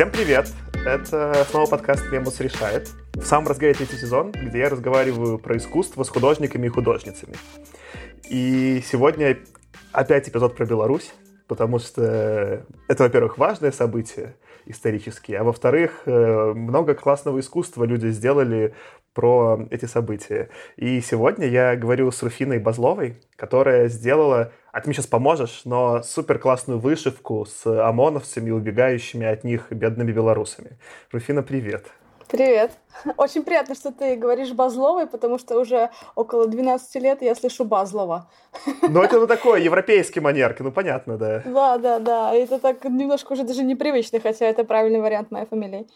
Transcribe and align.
Всем 0.00 0.10
привет! 0.10 0.50
Это 0.86 1.46
снова 1.50 1.68
подкаст 1.68 2.10
«Мемус 2.10 2.40
решает». 2.40 2.88
В 3.12 3.22
самом 3.22 3.48
разгаре 3.48 3.74
третий 3.74 3.98
сезон, 3.98 4.32
где 4.32 4.60
я 4.60 4.70
разговариваю 4.70 5.38
про 5.38 5.58
искусство 5.58 6.04
с 6.04 6.08
художниками 6.08 6.68
и 6.68 6.70
художницами. 6.70 7.34
И 8.30 8.82
сегодня 8.90 9.36
опять 9.92 10.26
эпизод 10.26 10.56
про 10.56 10.64
Беларусь, 10.64 11.12
потому 11.48 11.78
что 11.78 12.64
это, 12.88 13.02
во-первых, 13.02 13.36
важное 13.36 13.72
событие 13.72 14.36
исторические, 14.70 15.38
а 15.38 15.44
во-вторых, 15.44 16.02
э, 16.06 16.52
много 16.54 16.94
классного 16.94 17.40
искусства 17.40 17.84
люди 17.84 18.08
сделали 18.08 18.74
про 19.12 19.66
эти 19.70 19.86
события. 19.86 20.48
И 20.76 21.00
сегодня 21.00 21.46
я 21.46 21.76
говорю 21.76 22.10
с 22.10 22.22
Руфиной 22.22 22.58
Базловой, 22.58 23.16
которая 23.36 23.88
сделала, 23.88 24.52
а 24.72 24.80
ты 24.80 24.88
мне 24.88 24.94
сейчас 24.94 25.06
поможешь, 25.06 25.62
но 25.64 26.02
супер 26.02 26.38
классную 26.38 26.78
вышивку 26.78 27.44
с 27.44 27.66
ОМОНовцами, 27.66 28.50
убегающими 28.50 29.26
от 29.26 29.44
них 29.44 29.66
бедными 29.70 30.12
белорусами. 30.12 30.78
Руфина, 31.10 31.42
привет. 31.42 31.86
Привет. 32.28 32.72
Очень 33.16 33.42
приятно, 33.42 33.74
что 33.74 33.92
ты 33.92 34.16
говоришь 34.16 34.52
Базловой, 34.52 35.06
потому 35.06 35.38
что 35.38 35.58
уже 35.58 35.90
около 36.14 36.46
12 36.46 36.94
лет 37.02 37.22
я 37.22 37.34
слышу 37.34 37.64
Базлова. 37.64 38.28
Ну, 38.82 39.02
это 39.02 39.18
ну 39.18 39.26
такой 39.26 39.62
европейский 39.62 40.20
манерка, 40.20 40.62
ну 40.62 40.72
понятно, 40.72 41.16
да. 41.16 41.42
Да, 41.44 41.78
да, 41.78 41.98
да. 41.98 42.34
Это 42.34 42.58
так 42.58 42.84
немножко 42.84 43.32
уже 43.32 43.44
даже 43.44 43.62
непривычно, 43.62 44.20
хотя 44.20 44.46
это 44.46 44.64
правильный 44.64 45.00
вариант 45.00 45.30
моей 45.30 45.46
фамилии. 45.46 45.86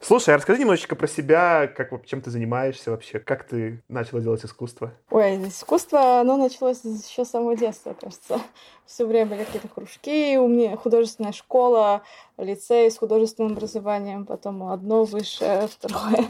Слушай, 0.00 0.34
а 0.34 0.36
расскажи 0.36 0.60
немножечко 0.60 0.94
про 0.94 1.08
себя, 1.08 1.66
как, 1.66 1.90
чем 2.06 2.22
ты 2.22 2.30
занимаешься 2.30 2.92
вообще, 2.92 3.18
как 3.18 3.44
ты 3.44 3.82
начала 3.88 4.20
делать 4.20 4.44
искусство? 4.44 4.92
Ой, 5.10 5.48
искусство, 5.48 6.20
оно 6.20 6.36
началось 6.36 6.82
еще 6.84 7.24
с 7.24 7.30
самого 7.30 7.56
детства, 7.56 7.96
кажется. 8.00 8.40
Все 8.86 9.04
время 9.04 9.26
были 9.26 9.44
какие-то 9.44 9.68
кружки, 9.68 10.38
у 10.38 10.46
меня 10.46 10.76
художественная 10.76 11.32
школа, 11.32 12.02
лицей 12.38 12.90
с 12.90 12.96
художественным 12.96 13.52
образованием, 13.52 14.24
потом 14.24 14.70
одно 14.70 15.04
высшее, 15.04 15.66
второе. 15.66 16.27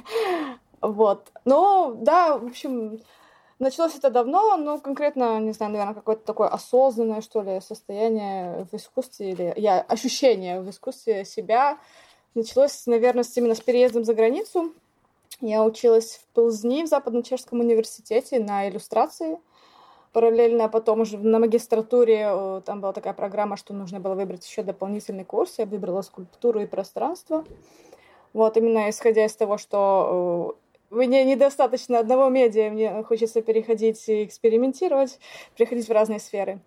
Вот. 0.81 1.33
Ну, 1.45 1.97
да, 2.01 2.39
в 2.39 2.47
общем, 2.47 3.01
началось 3.59 3.97
это 3.97 4.11
давно, 4.11 4.57
но 4.57 4.79
конкретно, 4.79 5.41
не 5.41 5.53
знаю, 5.53 5.73
наверное, 5.73 5.95
какое-то 5.95 6.25
такое 6.25 6.49
осознанное, 6.49 7.21
что 7.21 7.43
ли, 7.43 7.61
состояние 7.61 8.67
в 8.71 8.77
искусстве 8.77 9.31
или 9.31 9.53
я 9.57 9.81
ощущение 9.81 10.61
в 10.61 10.71
искусстве 10.71 11.25
себя 11.25 11.79
началось, 12.35 12.87
наверное, 12.87 13.25
именно 13.37 13.55
с 13.55 13.61
переездом 13.61 14.05
за 14.05 14.15
границу. 14.15 14.73
Я 15.41 15.65
училась 15.65 16.17
в 16.17 16.35
Пылзни 16.35 16.83
в 16.83 16.89
Западно-Чешском 16.89 17.61
университете 17.61 18.41
на 18.41 18.69
иллюстрации. 18.69 19.39
Параллельно 20.13 20.69
потом 20.69 21.01
уже 21.01 21.19
на 21.19 21.39
магистратуре 21.39 22.29
э, 22.29 22.63
там 22.65 22.81
была 22.81 22.93
такая 22.93 23.13
программа, 23.13 23.57
что 23.57 23.75
нужно 23.75 24.01
было 24.01 24.15
выбрать 24.15 24.45
еще 24.45 24.63
дополнительный 24.63 25.25
курс. 25.25 25.59
Я 25.59 25.67
выбрала 25.67 26.03
скульптуру 26.03 26.61
и 26.61 26.67
пространство. 26.67 27.45
Вот 28.33 28.57
именно 28.57 28.91
исходя 28.91 29.25
из 29.25 29.35
того, 29.37 29.59
что 29.59 30.57
э, 30.91 30.95
мне 30.95 31.25
недостаточно 31.25 31.99
одного 31.99 32.29
медиа, 32.29 32.71
мне 32.71 33.03
хочется 33.03 33.43
переходить 33.43 34.09
и 34.09 34.25
экспериментировать, 34.25 35.19
приходить 35.57 35.89
в 35.89 35.93
разные 35.93 36.21
сферы. 36.21 36.61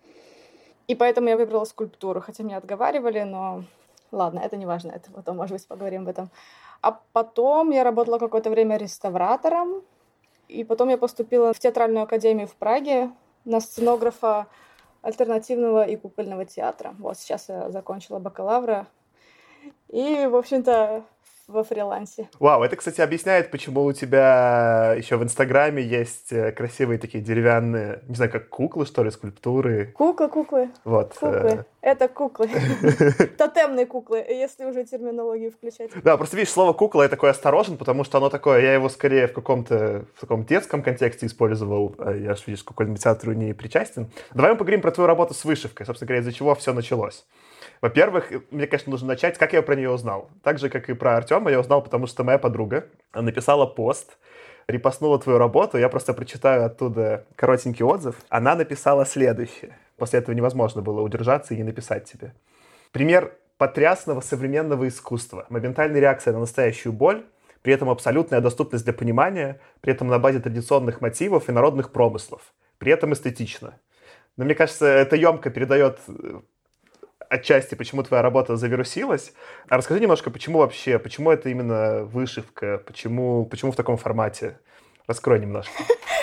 И 0.87 0.95
поэтому 0.95 1.29
я 1.29 1.37
выбрала 1.37 1.65
скульптуру, 1.65 2.21
хотя 2.21 2.43
меня 2.43 2.57
отговаривали, 2.57 3.21
но 3.21 3.63
ладно, 4.11 4.39
это 4.39 4.57
не 4.57 4.65
важно, 4.65 4.91
это 4.91 5.11
потом, 5.11 5.37
может 5.37 5.53
быть, 5.53 5.67
поговорим 5.67 6.03
об 6.03 6.09
этом. 6.09 6.29
А 6.81 6.99
потом 7.13 7.71
я 7.71 7.83
работала 7.83 8.17
какое-то 8.17 8.49
время 8.49 8.77
реставратором, 8.77 9.83
и 10.47 10.63
потом 10.63 10.89
я 10.89 10.97
поступила 10.97 11.53
в 11.53 11.59
театральную 11.59 12.03
академию 12.03 12.47
в 12.47 12.55
Праге 12.55 13.11
на 13.45 13.61
сценографа 13.61 14.47
альтернативного 15.01 15.85
и 15.85 15.95
кукольного 15.95 16.45
театра. 16.45 16.93
Вот 16.99 17.17
сейчас 17.17 17.49
я 17.49 17.71
закончила 17.71 18.19
бакалавра. 18.19 18.87
И, 19.87 20.25
в 20.25 20.35
общем-то, 20.35 21.03
во 21.51 21.63
фрилансе. 21.63 22.29
Вау, 22.39 22.63
это, 22.63 22.75
кстати, 22.75 23.01
объясняет, 23.01 23.51
почему 23.51 23.83
у 23.83 23.93
тебя 23.93 24.93
еще 24.97 25.17
в 25.17 25.23
Инстаграме 25.23 25.83
есть 25.83 26.31
э, 26.31 26.51
красивые 26.51 26.97
такие 26.97 27.23
деревянные, 27.23 28.01
не 28.07 28.15
знаю, 28.15 28.31
как 28.31 28.49
куклы, 28.49 28.85
что 28.85 29.03
ли, 29.03 29.11
скульптуры. 29.11 29.87
Куклы, 29.93 30.29
куклы. 30.29 30.69
Вот. 30.83 31.13
Куклы. 31.13 31.49
Э. 31.49 31.63
Это 31.81 32.07
куклы. 32.07 32.47
Тотемные 33.37 33.85
куклы, 33.85 34.23
если 34.29 34.65
уже 34.65 34.83
терминологию 34.83 35.51
включать. 35.51 35.91
Да, 36.03 36.15
просто 36.17 36.37
видишь, 36.37 36.51
слово 36.51 36.73
кукла 36.73 37.03
я 37.03 37.09
такой 37.09 37.31
осторожен, 37.31 37.77
потому 37.77 38.03
что 38.03 38.19
оно 38.19 38.29
такое, 38.29 38.61
я 38.61 38.73
его 38.73 38.87
скорее 38.89 39.27
в 39.27 39.33
каком-то 39.33 40.05
в 40.15 40.21
таком 40.21 40.45
детском 40.45 40.83
контексте 40.83 41.25
использовал. 41.25 41.95
А 41.97 42.11
я 42.13 42.35
же, 42.35 42.43
видишь, 42.47 42.63
к 42.63 42.67
кукольному 42.67 42.97
театру 42.97 43.33
не 43.33 43.53
причастен. 43.53 44.11
Давай 44.33 44.51
мы 44.51 44.57
поговорим 44.57 44.81
про 44.81 44.91
твою 44.91 45.07
работу 45.07 45.33
с 45.33 45.43
вышивкой, 45.43 45.85
собственно 45.85 46.07
говоря, 46.07 46.21
из-за 46.21 46.33
чего 46.33 46.53
все 46.55 46.73
началось. 46.73 47.25
Во-первых, 47.81 48.31
мне, 48.51 48.67
конечно, 48.67 48.91
нужно 48.91 49.07
начать, 49.07 49.39
как 49.39 49.53
я 49.53 49.63
про 49.63 49.75
нее 49.75 49.89
узнал. 49.89 50.29
Так 50.43 50.59
же, 50.59 50.69
как 50.69 50.89
и 50.89 50.93
про 50.93 51.17
Артема, 51.17 51.49
я 51.49 51.59
узнал, 51.59 51.81
потому 51.81 52.05
что 52.05 52.23
моя 52.23 52.37
подруга 52.37 52.85
написала 53.13 53.65
пост, 53.65 54.17
репостнула 54.67 55.19
твою 55.19 55.39
работу, 55.39 55.79
я 55.79 55.89
просто 55.89 56.13
прочитаю 56.13 56.65
оттуда 56.65 57.25
коротенький 57.35 57.83
отзыв. 57.83 58.15
Она 58.29 58.55
написала 58.55 59.05
следующее. 59.05 59.77
После 59.97 60.19
этого 60.19 60.35
невозможно 60.35 60.81
было 60.81 61.01
удержаться 61.01 61.53
и 61.53 61.57
не 61.57 61.63
написать 61.63 62.05
тебе. 62.05 62.33
Пример 62.91 63.33
потрясного 63.57 64.21
современного 64.21 64.87
искусства. 64.87 65.45
Моментальная 65.49 66.01
реакция 66.01 66.33
на 66.33 66.39
настоящую 66.39 66.93
боль, 66.93 67.25
при 67.63 67.73
этом 67.73 67.89
абсолютная 67.89 68.41
доступность 68.41 68.85
для 68.85 68.93
понимания, 68.93 69.59
при 69.81 69.93
этом 69.93 70.07
на 70.07 70.19
базе 70.19 70.39
традиционных 70.39 71.01
мотивов 71.01 71.49
и 71.49 71.51
народных 71.51 71.91
промыслов. 71.91 72.41
При 72.77 72.91
этом 72.91 73.13
эстетично. 73.13 73.79
Но 74.37 74.45
мне 74.45 74.55
кажется, 74.55 74.85
это 74.87 75.15
емко 75.15 75.49
передает 75.49 75.99
отчасти, 77.31 77.75
почему 77.75 78.03
твоя 78.03 78.21
работа 78.21 78.57
завирусилась. 78.57 79.33
А 79.69 79.77
расскажи 79.77 80.01
немножко, 80.01 80.29
почему 80.29 80.59
вообще, 80.59 80.99
почему 80.99 81.31
это 81.31 81.49
именно 81.49 82.03
вышивка, 82.03 82.77
почему, 82.85 83.45
почему 83.45 83.71
в 83.71 83.75
таком 83.75 83.97
формате? 83.97 84.59
Раскрой 85.07 85.39
немножко. 85.39 85.71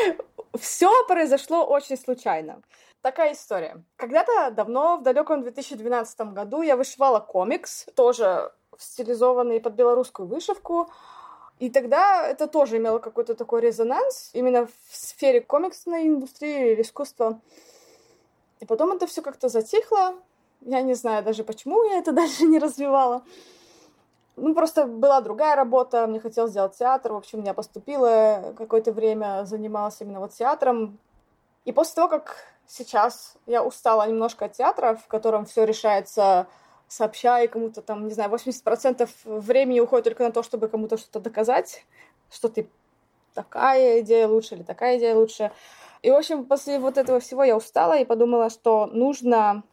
Все 0.59 0.91
произошло 1.07 1.65
очень 1.65 1.97
случайно. 1.97 2.61
Такая 3.01 3.33
история. 3.33 3.83
Когда-то 3.97 4.51
давно, 4.51 4.99
в 4.99 5.03
далеком 5.03 5.43
2012 5.43 6.21
году, 6.33 6.63
я 6.63 6.77
вышивала 6.77 7.21
комикс, 7.21 7.87
тоже 7.97 8.53
стилизованный 8.77 9.61
под 9.61 9.75
белорусскую 9.75 10.29
вышивку. 10.29 10.91
И 11.59 11.71
тогда 11.71 12.29
это 12.29 12.47
тоже 12.47 12.77
имело 12.77 12.99
какой-то 12.99 13.35
такой 13.35 13.63
резонанс 13.63 14.31
именно 14.35 14.67
в 14.67 14.73
сфере 14.91 15.41
комиксной 15.41 16.07
индустрии 16.07 16.73
или 16.73 16.83
искусства. 16.83 17.41
И 18.61 18.67
потом 18.67 18.93
это 18.93 19.07
все 19.07 19.23
как-то 19.23 19.49
затихло, 19.49 20.15
я 20.63 20.83
не 20.83 20.95
знаю 20.95 21.25
даже, 21.25 21.45
почему 21.45 21.85
я 21.85 21.99
это 21.99 22.13
дальше 22.21 22.45
не 22.45 22.59
развивала. 22.59 23.23
Ну, 24.37 24.55
просто 24.55 24.87
была 24.87 25.21
другая 25.21 25.57
работа, 25.57 26.07
мне 26.07 26.21
хотелось 26.21 26.53
сделать 26.53 26.77
театр. 26.79 27.13
В 27.13 27.17
общем, 27.17 27.43
я 27.43 27.55
поступила, 27.55 28.55
какое-то 28.57 28.93
время 28.93 29.45
занималась 29.45 30.01
именно 30.01 30.21
вот 30.21 30.33
театром. 30.33 30.99
И 31.65 31.73
после 31.73 31.97
того, 31.97 32.09
как 32.09 32.37
сейчас 32.67 33.37
я 33.47 33.65
устала 33.65 34.07
немножко 34.07 34.45
от 34.45 34.53
театра, 34.53 34.95
в 34.95 35.09
котором 35.09 35.45
все 35.45 35.65
решается 35.65 36.47
сообща, 36.87 37.41
и 37.41 37.49
кому-то 37.49 37.83
там, 37.83 38.07
не 38.07 38.15
знаю, 38.15 38.31
80% 38.31 39.09
времени 39.25 39.81
уходит 39.81 40.05
только 40.05 40.23
на 40.23 40.31
то, 40.31 40.43
чтобы 40.43 40.69
кому-то 40.69 40.97
что-то 40.97 41.21
доказать, 41.21 41.85
что 42.31 42.49
ты 42.49 42.69
такая 43.35 44.01
идея 44.01 44.29
лучше 44.29 44.55
или 44.55 44.63
такая 44.63 44.99
идея 44.99 45.15
лучше. 45.15 45.51
И, 46.03 46.11
в 46.11 46.15
общем, 46.15 46.45
после 46.45 46.79
вот 46.79 46.97
этого 46.97 47.21
всего 47.21 47.43
я 47.43 47.57
устала 47.57 47.99
и 47.99 48.05
подумала, 48.05 48.51
что 48.51 48.87
нужно 48.87 49.65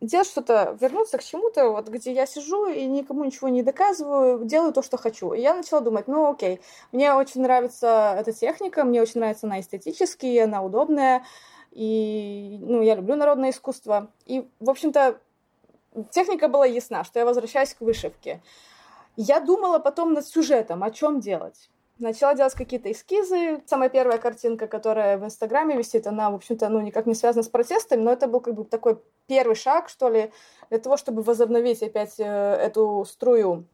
делать 0.00 0.28
что-то, 0.28 0.76
вернуться 0.80 1.18
к 1.18 1.24
чему-то, 1.24 1.70
вот 1.70 1.88
где 1.88 2.12
я 2.12 2.26
сижу 2.26 2.66
и 2.66 2.86
никому 2.86 3.24
ничего 3.24 3.48
не 3.48 3.62
доказываю, 3.62 4.44
делаю 4.44 4.72
то, 4.72 4.82
что 4.82 4.96
хочу. 4.96 5.32
И 5.32 5.40
я 5.40 5.54
начала 5.54 5.80
думать, 5.80 6.08
ну 6.08 6.30
окей, 6.30 6.60
мне 6.92 7.12
очень 7.12 7.42
нравится 7.42 8.16
эта 8.18 8.32
техника, 8.32 8.84
мне 8.84 9.02
очень 9.02 9.20
нравится 9.20 9.46
она 9.46 9.60
эстетически, 9.60 10.38
она 10.38 10.62
удобная, 10.62 11.24
и 11.70 12.58
ну, 12.62 12.82
я 12.82 12.94
люблю 12.94 13.16
народное 13.16 13.50
искусство. 13.50 14.10
И, 14.26 14.48
в 14.58 14.70
общем-то, 14.70 15.18
техника 16.10 16.48
была 16.48 16.66
ясна, 16.66 17.04
что 17.04 17.18
я 17.18 17.26
возвращаюсь 17.26 17.74
к 17.74 17.80
вышивке. 17.80 18.40
Я 19.16 19.40
думала 19.40 19.78
потом 19.78 20.14
над 20.14 20.26
сюжетом, 20.26 20.82
о 20.82 20.90
чем 20.90 21.20
делать. 21.20 21.68
Начала 22.00 22.34
делать 22.34 22.54
какие-то 22.54 22.90
эскизы. 22.90 23.62
Самая 23.66 23.90
первая 23.90 24.16
картинка, 24.16 24.66
которая 24.66 25.18
в 25.18 25.24
Инстаграме 25.24 25.76
висит, 25.76 26.06
она, 26.06 26.30
в 26.30 26.34
общем-то, 26.36 26.70
ну, 26.70 26.80
никак 26.80 27.04
не 27.04 27.14
связана 27.14 27.42
с 27.42 27.48
протестами, 27.48 28.00
но 28.00 28.10
это 28.10 28.26
был 28.26 28.40
как 28.40 28.54
бы 28.54 28.64
такой 28.64 28.98
первый 29.26 29.54
шаг, 29.54 29.90
что 29.90 30.08
ли, 30.08 30.32
для 30.70 30.78
того, 30.78 30.96
чтобы 30.96 31.22
возобновить 31.22 31.82
опять 31.82 32.14
э, 32.18 32.24
эту 32.24 33.04
струю. 33.06 33.66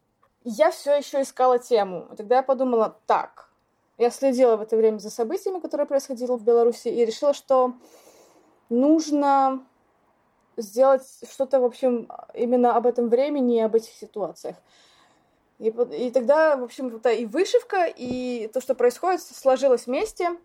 Я 0.43 0.71
все 0.71 0.97
еще 0.97 1.21
искала 1.21 1.57
тему. 1.57 2.09
Тогда 2.17 2.37
я 2.37 2.43
подумала, 2.43 2.99
так, 3.05 3.49
я 3.97 4.09
следила 4.09 4.57
в 4.57 4.61
это 4.61 4.75
время 4.75 4.97
за 4.99 5.09
событиями, 5.09 5.61
которые 5.61 5.87
происходили 5.87 6.29
в 6.29 6.43
Беларуси, 6.43 6.89
и 6.89 7.05
решила, 7.05 7.33
что 7.33 7.75
нужно 8.67 9.63
сделать 10.57 11.07
что-то, 11.31 11.61
в 11.61 11.63
общем, 11.63 12.11
именно 12.33 12.75
об 12.75 12.87
этом 12.87 13.07
времени 13.07 13.55
и 13.55 13.61
об 13.61 13.75
этих 13.75 13.93
ситуациях. 13.93 14.57
И, 15.59 15.69
и 15.69 16.11
тогда, 16.11 16.55
в 16.55 16.63
общем-то, 16.63 17.09
и 17.09 17.25
вышивка, 17.25 17.85
и 17.85 18.47
то, 18.53 18.61
что 18.61 18.75
происходит, 18.75 19.21
сложилось 19.21 19.87
вместе. 19.87 20.37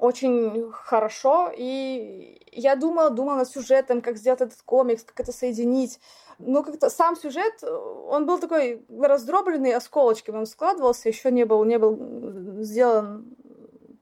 очень 0.00 0.72
хорошо, 0.72 1.52
и 1.54 2.40
я 2.52 2.74
думала, 2.74 3.10
думала 3.10 3.36
над 3.36 3.50
сюжетом, 3.50 4.00
как 4.00 4.16
сделать 4.16 4.40
этот 4.40 4.62
комикс, 4.62 5.04
как 5.04 5.20
это 5.20 5.32
соединить. 5.32 6.00
Но 6.38 6.62
как-то 6.62 6.88
сам 6.88 7.16
сюжет, 7.16 7.62
он 7.62 8.24
был 8.24 8.38
такой 8.38 8.82
раздробленный 8.88 9.74
осколочками, 9.74 10.38
он 10.38 10.46
складывался, 10.46 11.08
еще 11.10 11.30
не 11.30 11.44
был, 11.44 11.62
не 11.64 11.78
был 11.78 12.62
сделан 12.62 13.36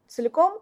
целиком. 0.07 0.61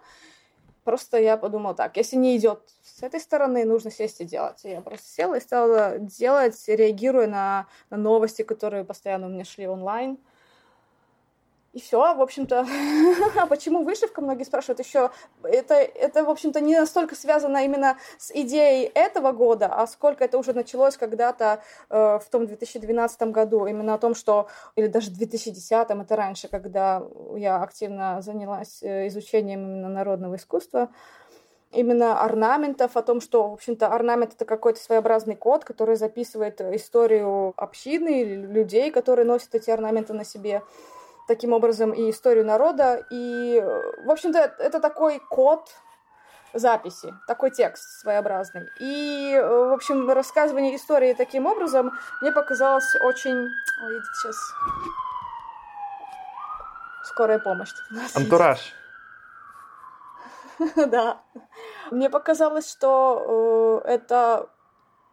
Просто 0.84 1.18
я 1.18 1.36
подумала 1.36 1.74
так, 1.74 1.96
если 1.98 2.16
не 2.16 2.36
идет 2.36 2.62
с 2.98 3.02
этой 3.02 3.20
стороны, 3.20 3.66
нужно 3.66 3.90
сесть 3.90 4.22
и 4.22 4.24
делать. 4.24 4.60
Я 4.64 4.80
просто 4.80 5.06
села 5.06 5.34
и 5.34 5.40
стала 5.40 5.98
делать, 5.98 6.56
реагируя 6.66 7.26
на, 7.26 7.66
на 7.90 7.98
новости, 7.98 8.40
которые 8.40 8.84
постоянно 8.84 9.26
у 9.26 9.30
меня 9.30 9.44
шли 9.44 9.68
онлайн. 9.68 10.16
И 11.74 11.80
все, 11.82 12.14
в 12.14 12.22
общем-то. 12.22 12.66
а 13.36 13.46
почему 13.48 13.84
вышивка, 13.84 14.22
многие 14.22 14.44
спрашивают 14.44 14.78
еще. 14.78 15.10
Это, 15.42 15.74
это, 15.74 16.24
в 16.24 16.30
общем-то, 16.30 16.58
не 16.62 16.74
настолько 16.74 17.14
связано 17.14 17.62
именно 17.66 17.98
с 18.16 18.30
идеей 18.30 18.90
этого 18.94 19.32
года, 19.32 19.66
а 19.66 19.86
сколько 19.86 20.24
это 20.24 20.38
уже 20.38 20.54
началось 20.54 20.96
когда-то 20.96 21.60
э, 21.90 22.18
в 22.18 22.24
том 22.30 22.46
2012 22.46 23.22
году. 23.24 23.66
Именно 23.66 23.92
о 23.92 23.98
том, 23.98 24.14
что... 24.14 24.48
Или 24.74 24.86
даже 24.86 25.10
в 25.10 25.18
2010, 25.18 25.70
это 25.70 26.16
раньше, 26.16 26.48
когда 26.48 27.02
я 27.34 27.62
активно 27.62 28.22
занялась 28.22 28.82
э, 28.82 29.08
изучением 29.08 29.60
именно 29.60 29.90
народного 29.90 30.36
искусства 30.36 30.88
именно 31.72 32.22
орнаментов, 32.22 32.96
о 32.96 33.02
том, 33.02 33.20
что, 33.20 33.50
в 33.50 33.54
общем-то, 33.54 33.88
орнамент— 33.88 34.34
это 34.34 34.44
какой-то 34.44 34.80
своеобразный 34.80 35.36
код, 35.36 35.64
который 35.64 35.96
записывает 35.96 36.60
историю 36.60 37.52
общины 37.56 38.24
людей, 38.34 38.90
которые 38.90 39.26
носят 39.26 39.54
эти 39.54 39.70
орнаменты 39.70 40.12
на 40.12 40.24
себе 40.24 40.62
таким 41.28 41.52
образом 41.52 41.92
и 41.92 42.10
историю 42.10 42.44
народа. 42.44 43.04
И, 43.10 43.62
в 44.04 44.10
общем-то, 44.10 44.38
это 44.58 44.80
такой 44.80 45.20
код 45.30 45.68
записи, 46.54 47.12
такой 47.26 47.50
текст 47.50 48.00
своеобразный. 48.00 48.68
И, 48.80 49.38
в 49.38 49.74
общем, 49.74 50.08
рассказывание 50.10 50.76
истории 50.76 51.14
таким 51.14 51.46
образом 51.46 51.92
мне 52.22 52.32
показалось 52.32 52.94
очень... 53.02 53.36
Ой, 53.36 54.00
сейчас... 54.14 54.36
Скорая 57.04 57.38
помощь. 57.38 57.70
Антураж. 58.14 58.74
Да. 60.76 61.22
Мне 61.90 62.10
показалось, 62.10 62.70
что 62.70 63.82
э, 63.84 63.88
это, 63.88 64.48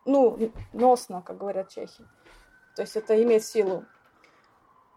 ну, 0.06 0.38
носно, 0.74 1.22
как 1.22 1.38
говорят 1.38 1.69
чехи. 1.69 2.04
То 2.75 2.81
есть 2.81 2.95
это 2.95 3.22
имеет 3.22 3.45
силу. 3.45 3.86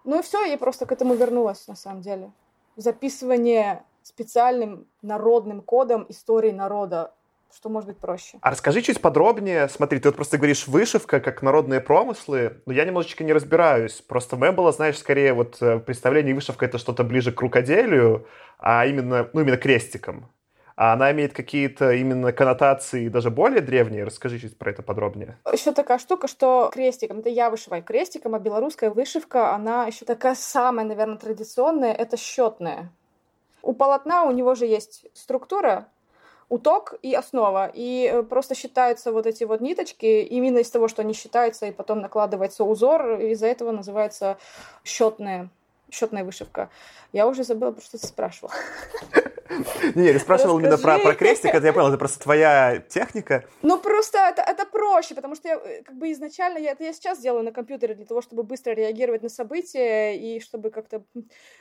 Ну 0.04 0.18
и 0.18 0.22
все, 0.22 0.44
я 0.44 0.56
просто 0.56 0.86
к 0.86 0.92
этому 0.92 1.14
вернулась, 1.14 1.66
на 1.68 1.74
самом 1.74 2.00
деле. 2.00 2.32
Записывание 2.76 3.84
специальным 4.02 4.86
народным 5.02 5.60
кодом 5.60 6.06
истории 6.08 6.52
народа, 6.52 7.12
что 7.52 7.68
может 7.68 7.88
быть 7.88 7.98
проще. 7.98 8.38
А 8.40 8.50
расскажи 8.50 8.82
чуть 8.82 9.00
подробнее. 9.00 9.68
Смотри, 9.68 9.98
ты 9.98 10.08
вот 10.08 10.16
просто 10.16 10.38
говоришь 10.38 10.68
вышивка 10.68 11.20
как 11.20 11.42
народные 11.42 11.80
промыслы, 11.80 12.62
но 12.66 12.72
я 12.72 12.84
немножечко 12.84 13.24
не 13.24 13.32
разбираюсь. 13.32 14.00
Просто 14.02 14.36
моем 14.36 14.54
было, 14.54 14.72
знаешь, 14.72 14.98
скорее 14.98 15.32
вот 15.32 15.60
э, 15.60 15.80
представление 15.80 16.34
вышивка 16.34 16.66
это 16.66 16.78
что-то 16.78 17.02
ближе 17.02 17.32
к 17.32 17.40
рукоделию, 17.40 18.26
а 18.58 18.86
именно, 18.86 19.28
ну, 19.32 19.40
именно 19.40 19.56
крестиком 19.56 20.30
а 20.76 20.92
она 20.92 21.10
имеет 21.12 21.32
какие-то 21.32 21.92
именно 21.92 22.32
коннотации 22.32 23.08
даже 23.08 23.30
более 23.30 23.62
древние. 23.62 24.04
Расскажи 24.04 24.38
чуть 24.38 24.56
про 24.56 24.70
это 24.70 24.82
подробнее. 24.82 25.38
Еще 25.50 25.72
такая 25.72 25.98
штука, 25.98 26.28
что 26.28 26.70
крестиком, 26.72 27.20
это 27.20 27.30
я 27.30 27.50
вышиваю 27.50 27.82
крестиком, 27.82 28.34
а 28.34 28.38
белорусская 28.38 28.90
вышивка, 28.90 29.54
она 29.54 29.86
еще 29.86 30.04
такая 30.04 30.34
самая, 30.34 30.84
наверное, 30.84 31.16
традиционная, 31.16 31.92
это 31.92 32.18
счетная. 32.18 32.90
У 33.62 33.72
полотна 33.72 34.24
у 34.24 34.32
него 34.32 34.54
же 34.54 34.66
есть 34.66 35.06
структура, 35.14 35.88
уток 36.48 36.94
и 37.02 37.14
основа. 37.14 37.70
И 37.72 38.08
э, 38.12 38.22
просто 38.22 38.54
считаются 38.54 39.12
вот 39.12 39.26
эти 39.26 39.44
вот 39.44 39.60
ниточки 39.60 40.22
именно 40.22 40.58
из 40.58 40.70
того, 40.70 40.88
что 40.88 41.02
они 41.02 41.14
считаются, 41.14 41.66
и 41.66 41.72
потом 41.72 42.00
накладывается 42.00 42.64
узор, 42.64 43.20
из-за 43.20 43.46
этого 43.46 43.72
называется 43.72 44.36
счетная, 44.84 45.48
счетная 45.90 46.22
вышивка. 46.22 46.68
Я 47.12 47.26
уже 47.26 47.44
забыла, 47.44 47.72
про 47.72 47.80
что 47.80 47.98
ты 47.98 48.06
спрашивал. 48.06 48.52
Не, 49.94 50.12
я 50.12 50.18
спрашивал 50.18 50.58
именно 50.58 50.78
про, 50.78 50.98
про 50.98 51.14
крестик, 51.14 51.54
это 51.54 51.66
я 51.66 51.72
понял, 51.72 51.88
это 51.88 51.98
просто 51.98 52.20
твоя 52.20 52.82
техника. 52.88 53.44
Ну, 53.62 53.78
просто 53.78 54.18
это, 54.18 54.42
это 54.42 54.66
проще, 54.66 55.14
потому 55.14 55.34
что 55.34 55.48
я, 55.48 55.54
э, 55.56 55.82
как 55.82 55.96
бы 55.96 56.10
изначально, 56.12 56.58
я, 56.58 56.72
это 56.72 56.84
я 56.84 56.92
сейчас 56.92 57.20
делаю 57.20 57.44
на 57.44 57.52
компьютере 57.52 57.94
для 57.94 58.06
того, 58.06 58.22
чтобы 58.22 58.42
быстро 58.42 58.72
реагировать 58.72 59.22
на 59.22 59.28
события 59.28 60.16
и 60.16 60.40
чтобы 60.40 60.70
как-то 60.70 61.04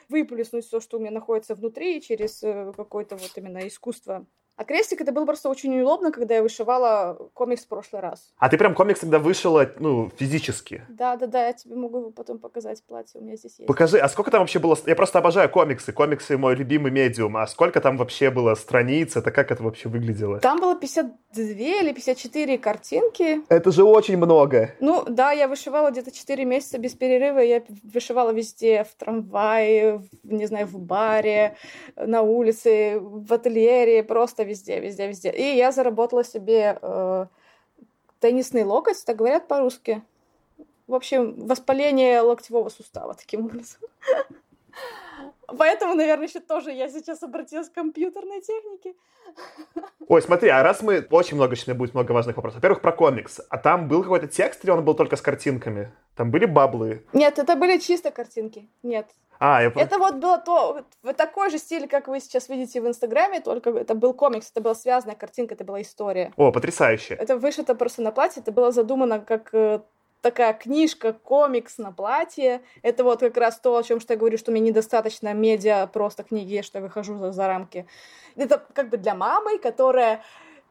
выплеснуть 0.10 0.66
все, 0.66 0.80
что 0.80 0.98
у 0.98 1.00
меня 1.00 1.12
находится 1.12 1.56
внутри 1.56 2.02
через 2.02 2.44
э, 2.44 2.74
какое-то 2.76 3.16
вот 3.16 3.32
именно 3.36 3.68
искусство 3.68 4.26
а 4.58 4.64
крестик 4.64 5.02
это 5.02 5.12
было 5.12 5.26
просто 5.26 5.50
очень 5.50 5.82
удобно, 5.82 6.12
когда 6.12 6.36
я 6.36 6.44
вышивала 6.44 7.30
комикс 7.34 7.66
в 7.66 7.68
прошлый 7.68 8.02
раз. 8.02 8.34
А 8.38 8.50
ты 8.50 8.58
прям 8.58 8.74
комикс 8.74 9.02
тогда 9.02 9.20
вышила, 9.20 9.70
ну, 9.80 10.12
физически? 10.18 10.84
Да, 10.90 11.18
да, 11.18 11.28
да, 11.28 11.48
я 11.48 11.54
тебе 11.54 11.76
могу 11.76 12.12
потом 12.12 12.40
показать 12.40 12.82
платье, 12.84 13.20
у 13.20 13.24
меня 13.24 13.36
здесь 13.36 13.56
есть. 13.60 13.68
Покажи, 13.68 13.98
а 13.98 14.08
сколько 14.08 14.32
там 14.32 14.42
вообще 14.42 14.60
было... 14.60 14.78
Я 14.86 14.96
просто 14.96 15.20
обожаю 15.20 15.50
комиксы, 15.50 15.92
комиксы 15.92 16.38
мой 16.38 16.56
любимый 16.56 16.92
медиум, 16.92 17.36
а 17.38 17.48
сколько 17.48 17.82
там 17.82 17.98
вообще 17.98 18.32
было 18.32 18.56
страниц, 18.56 19.18
это 19.18 19.32
как 19.32 19.52
это 19.52 19.62
вообще 19.62 19.90
выглядело? 19.90 20.40
Там 20.40 20.60
было 20.60 20.76
52 20.76 21.44
или 21.44 21.92
54 21.92 22.58
картинки. 22.58 23.42
Это 23.50 23.72
же 23.72 23.84
очень 23.84 24.18
много. 24.18 24.74
Ну, 24.80 25.04
да, 25.08 25.32
я 25.32 25.48
вышивала 25.48 25.92
где-то 25.92 26.12
4 26.12 26.46
месяца 26.46 26.78
без 26.78 26.94
перерыва, 26.94 27.40
я 27.40 27.62
вышивала 27.84 28.32
везде, 28.32 28.86
в 28.86 28.96
трамвае, 28.96 29.98
в, 29.98 30.08
не 30.24 30.46
знаю, 30.46 30.68
в 30.68 30.80
баре, 30.80 31.58
на 31.98 32.22
улице, 32.22 33.00
в 33.00 33.34
ательере, 33.34 34.04
просто 34.04 34.45
везде, 34.46 34.80
везде, 34.80 35.08
везде. 35.08 35.32
И 35.32 35.56
я 35.56 35.72
заработала 35.72 36.24
себе 36.24 36.78
э, 36.82 37.26
теннисный 38.20 38.64
локоть, 38.64 39.04
так 39.06 39.18
говорят 39.18 39.48
по-русски. 39.48 40.02
В 40.88 40.94
общем, 40.94 41.48
воспаление 41.48 42.22
локтевого 42.22 42.70
сустава 42.70 43.16
таким 43.16 43.46
образом. 43.46 43.82
Поэтому, 45.48 45.96
наверное, 45.96 46.28
еще 46.28 46.40
тоже 46.40 46.72
я 46.72 46.90
сейчас 46.90 47.24
обратилась 47.24 47.70
к 47.70 47.74
компьютерной 47.74 48.42
технике. 48.42 48.94
Ой, 50.08 50.22
смотри, 50.22 50.50
а 50.50 50.64
раз 50.64 50.82
мы... 50.82 51.06
Очень 51.10 51.38
много 51.38 51.56
сегодня 51.56 51.76
будет 51.76 51.94
много 51.94 52.12
важных 52.12 52.36
вопросов. 52.36 52.58
Во-первых, 52.58 52.82
про 52.82 52.92
комикс. 52.92 53.42
А 53.50 53.58
там 53.58 53.88
был 53.88 54.04
какой-то 54.04 54.28
текст 54.28 54.64
или 54.64 54.72
он 54.72 54.84
был 54.86 54.94
только 54.94 55.16
с 55.16 55.22
картинками? 55.22 55.92
Там 56.16 56.32
были 56.32 56.46
баблы? 56.46 57.04
Нет, 57.14 57.40
это 57.40 57.56
были 57.56 57.78
чисто 57.78 58.12
картинки. 58.12 58.70
Нет. 58.84 59.08
А, 59.40 59.62
я 59.62 59.70
Это 59.76 59.98
вот 60.00 60.16
было 60.16 60.38
то, 60.38 60.86
вот 61.04 61.18
такой 61.18 61.50
же 61.50 61.58
стиль, 61.58 61.88
как 61.88 62.08
вы 62.08 62.22
сейчас 62.22 62.48
видите 62.48 62.80
в 62.82 62.88
Инстаграме, 62.88 63.42
только 63.42 63.70
это 63.72 63.94
был 63.94 64.14
комикс, 64.14 64.50
это 64.50 64.62
была 64.62 64.76
связанная 64.76 65.16
картинка, 65.16 65.56
это 65.56 65.66
была 65.66 65.82
история. 65.82 66.32
О, 66.38 66.52
потрясающе. 66.52 67.16
Это 67.16 67.38
вышито 67.38 67.76
просто 67.76 68.02
на 68.02 68.12
платье, 68.12 68.42
это 68.42 68.54
было 68.54 68.72
задумано 68.72 69.20
как 69.20 69.50
э, 69.54 69.82
такая 70.22 70.54
книжка, 70.54 71.14
комикс 71.14 71.78
на 71.78 71.92
платье. 71.92 72.62
Это 72.82 73.04
вот 73.04 73.20
как 73.20 73.36
раз 73.38 73.60
то, 73.60 73.76
о 73.76 73.84
чем 73.84 74.00
что 74.00 74.14
я 74.14 74.20
говорю, 74.20 74.38
что 74.38 74.52
мне 74.52 74.62
недостаточно 74.62 75.34
медиа, 75.34 75.88
просто 75.88 76.24
книги, 76.24 76.62
что 76.62 76.80
я 76.80 76.84
выхожу 76.84 77.18
за, 77.18 77.32
за 77.32 77.48
рамки. 77.48 77.86
Это 78.36 78.64
как 78.74 78.90
бы 78.90 78.98
для 78.98 79.16
мамы, 79.16 79.60
которая 79.60 80.24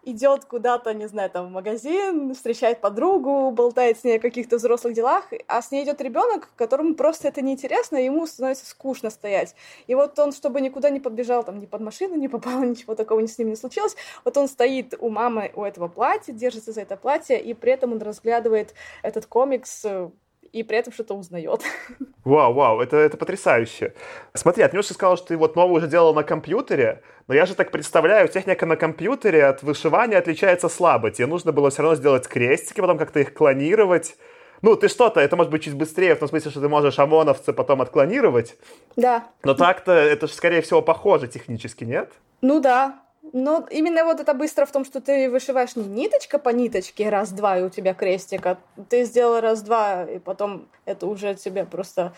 идет 0.05 0.45
куда-то, 0.45 0.93
не 0.95 1.07
знаю, 1.07 1.31
там 1.31 1.47
в 1.47 1.51
магазин, 1.51 2.35
встречает 2.35 2.81
подругу, 2.81 3.51
болтает 3.51 3.99
с 3.99 4.05
ней 4.05 4.19
о 4.19 4.21
каких-то 4.21 4.57
взрослых 4.57 4.95
делах, 4.95 5.25
а 5.47 5.63
с 5.63 5.71
ней 5.71 5.85
идет 5.85 6.01
ребенок, 6.01 6.51
которому 6.57 6.95
просто 6.95 7.29
это 7.29 7.43
неинтересно, 7.43 7.97
и 7.97 8.05
ему 8.05 8.27
становится 8.27 8.67
скучно 8.67 9.11
стоять. 9.11 9.55
И 9.87 9.95
вот 9.95 10.19
он, 10.19 10.33
чтобы 10.33 10.61
никуда 10.61 10.91
не 10.91 11.01
подбежал, 11.01 11.45
там, 11.45 11.61
ни 11.61 11.67
под 11.67 11.81
машину 11.81 12.17
не 12.17 12.29
попал, 12.29 12.61
ничего 12.65 12.95
такого 12.95 13.27
с 13.27 13.39
ним 13.39 13.49
не 13.49 13.57
случилось, 13.57 13.97
вот 14.25 14.37
он 14.37 14.49
стоит 14.49 14.95
у 14.99 15.09
мамы 15.09 15.53
у 15.55 15.65
этого 15.65 15.89
платья, 15.89 16.33
держится 16.33 16.73
за 16.73 16.83
это 16.83 16.97
платье, 16.97 17.41
и 17.41 17.55
при 17.55 17.73
этом 17.73 17.93
он 17.93 18.03
разглядывает 18.03 18.75
этот 19.03 19.27
комикс 19.27 19.85
э, 19.85 20.11
и 20.55 20.63
при 20.63 20.79
этом 20.79 20.93
что-то 20.93 21.15
узнает. 21.15 21.63
Вау, 22.25 22.55
вау, 22.55 22.81
это, 22.81 22.97
это 22.97 23.19
потрясающе. 23.19 23.93
Смотри, 24.33 24.63
от 24.63 24.73
Нюши 24.73 24.95
сказала, 24.95 25.19
что 25.19 25.27
ты 25.27 25.37
вот 25.37 25.57
новую 25.57 25.77
уже 25.77 25.89
делал 25.89 26.15
на 26.15 26.23
компьютере, 26.23 27.03
но 27.29 27.35
я 27.35 27.45
же 27.45 27.55
так 27.55 27.71
представляю, 27.71 28.29
техника 28.29 28.65
на 28.65 28.77
компьютере 28.77 29.45
от 29.45 29.63
вышивания 29.63 30.17
отличается 30.17 30.71
слабо. 30.71 31.11
Тебе 31.11 31.27
нужно 31.27 31.53
было 31.53 31.69
все 31.69 31.83
равно 31.83 31.97
сделать 31.97 32.27
крестики, 32.27 32.81
потом 32.81 32.97
как-то 32.97 33.21
их 33.21 33.35
клонировать. 33.35 34.17
Ну, 34.63 34.75
ты 34.77 34.89
что-то, 34.89 35.21
это 35.21 35.37
может 35.37 35.53
быть 35.53 35.65
чуть 35.65 35.75
быстрее, 35.75 36.15
в 36.15 36.21
том 36.21 36.29
смысле, 36.29 36.51
что 36.51 36.61
ты 36.63 36.69
можешь 36.69 36.99
ОМОНовцы 36.99 37.53
потом 37.53 37.83
отклонировать. 37.83 38.57
Да. 38.97 39.27
Но 39.43 39.53
так-то 39.53 39.93
это 39.93 40.27
же, 40.27 40.33
скорее 40.33 40.63
всего, 40.63 40.81
похоже 40.81 41.29
технически, 41.29 41.85
нет? 41.85 42.11
Ну 42.41 42.61
да, 42.61 43.04
но 43.33 43.67
именно 43.71 44.05
вот 44.05 44.21
это 44.21 44.35
быстро 44.35 44.67
в 44.67 44.73
том, 44.73 44.85
что 44.85 45.01
ты 45.01 45.31
вышиваешь 45.31 45.77
не 45.77 45.85
ниточка 45.85 46.39
по 46.39 46.51
ниточке 46.51 47.09
раз-два, 47.09 47.59
и 47.59 47.63
у 47.63 47.71
тебя 47.71 47.95
крестик, 47.95 48.47
а 48.47 48.59
ты 48.89 49.05
сделал 49.05 49.41
раз-два, 49.41 50.05
и 50.05 50.19
потом 50.19 50.69
это 50.85 51.07
уже 51.07 51.35
тебе 51.35 51.65
просто 51.65 52.13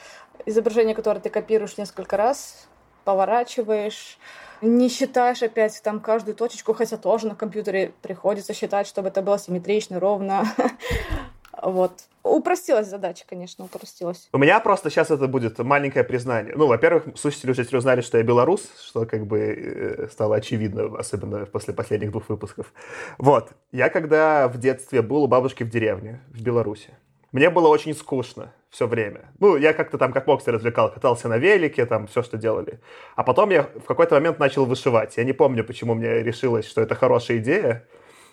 изображение, 0.44 0.94
которое 0.94 1.20
ты 1.20 1.30
копируешь 1.30 1.78
несколько 1.78 2.16
раз, 2.16 2.66
поворачиваешь, 3.04 4.18
не 4.60 4.88
считаешь 4.88 5.42
опять 5.42 5.80
там 5.82 6.00
каждую 6.00 6.34
точечку, 6.34 6.72
хотя 6.74 6.96
тоже 6.96 7.28
на 7.28 7.34
компьютере 7.34 7.92
приходится 8.02 8.52
считать, 8.52 8.86
чтобы 8.86 9.08
это 9.08 9.22
было 9.22 9.38
симметрично, 9.38 10.00
ровно. 10.00 10.44
Вот. 11.62 11.92
Упростилась 12.22 12.88
задача, 12.88 13.24
конечно, 13.28 13.64
упростилась. 13.64 14.28
У 14.32 14.38
меня 14.38 14.58
просто 14.60 14.90
сейчас 14.90 15.10
это 15.10 15.28
будет 15.28 15.58
маленькое 15.58 16.04
признание. 16.04 16.54
Ну, 16.56 16.66
во-первых, 16.66 17.04
слушатели 17.16 17.52
уже 17.52 17.64
узнали, 17.76 18.00
что 18.00 18.18
я 18.18 18.24
белорус, 18.24 18.68
что 18.84 19.06
как 19.06 19.26
бы 19.26 19.38
э, 19.38 20.08
стало 20.10 20.36
очевидно, 20.36 20.98
особенно 20.98 21.46
после 21.46 21.72
последних 21.72 22.10
двух 22.10 22.28
выпусков. 22.28 22.72
Вот. 23.18 23.50
Я 23.70 23.88
когда 23.88 24.48
в 24.48 24.58
детстве 24.58 25.02
был 25.02 25.24
у 25.24 25.26
бабушки 25.28 25.62
в 25.62 25.70
деревне, 25.70 26.20
в 26.28 26.42
Беларуси, 26.42 26.90
мне 27.32 27.50
было 27.50 27.68
очень 27.68 27.94
скучно 27.94 28.52
все 28.70 28.86
время. 28.86 29.32
Ну, 29.38 29.56
я 29.56 29.72
как-то 29.72 29.98
там 29.98 30.12
как 30.12 30.26
мог 30.26 30.42
себя 30.42 30.52
развлекал, 30.52 30.92
катался 30.92 31.28
на 31.28 31.38
велике, 31.38 31.86
там 31.86 32.06
все, 32.06 32.22
что 32.22 32.36
делали. 32.36 32.80
А 33.14 33.22
потом 33.22 33.50
я 33.50 33.62
в 33.62 33.84
какой-то 33.84 34.14
момент 34.14 34.38
начал 34.38 34.64
вышивать. 34.64 35.16
Я 35.16 35.24
не 35.24 35.32
помню, 35.32 35.64
почему 35.64 35.94
мне 35.94 36.22
решилось, 36.22 36.66
что 36.66 36.80
это 36.80 36.94
хорошая 36.94 37.38
идея. 37.38 37.86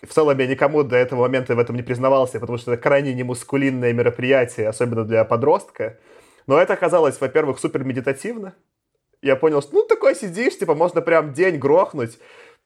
В 0.08 0.12
целом 0.12 0.38
я 0.38 0.46
никому 0.46 0.82
до 0.82 0.96
этого 0.96 1.22
момента 1.22 1.54
в 1.54 1.58
этом 1.58 1.76
не 1.76 1.82
признавался, 1.82 2.40
потому 2.40 2.58
что 2.58 2.72
это 2.72 2.82
крайне 2.82 3.14
немускулинное 3.14 3.92
мероприятие, 3.92 4.68
особенно 4.68 5.04
для 5.04 5.24
подростка. 5.24 5.98
Но 6.46 6.58
это 6.58 6.74
оказалось, 6.74 7.20
во-первых, 7.20 7.58
супер 7.58 7.84
медитативно. 7.84 8.54
Я 9.22 9.36
понял, 9.36 9.62
что 9.62 9.74
ну 9.74 9.86
такой 9.86 10.14
сидишь, 10.14 10.58
типа 10.58 10.74
можно 10.74 11.00
прям 11.00 11.32
день 11.32 11.56
грохнуть. 11.56 12.18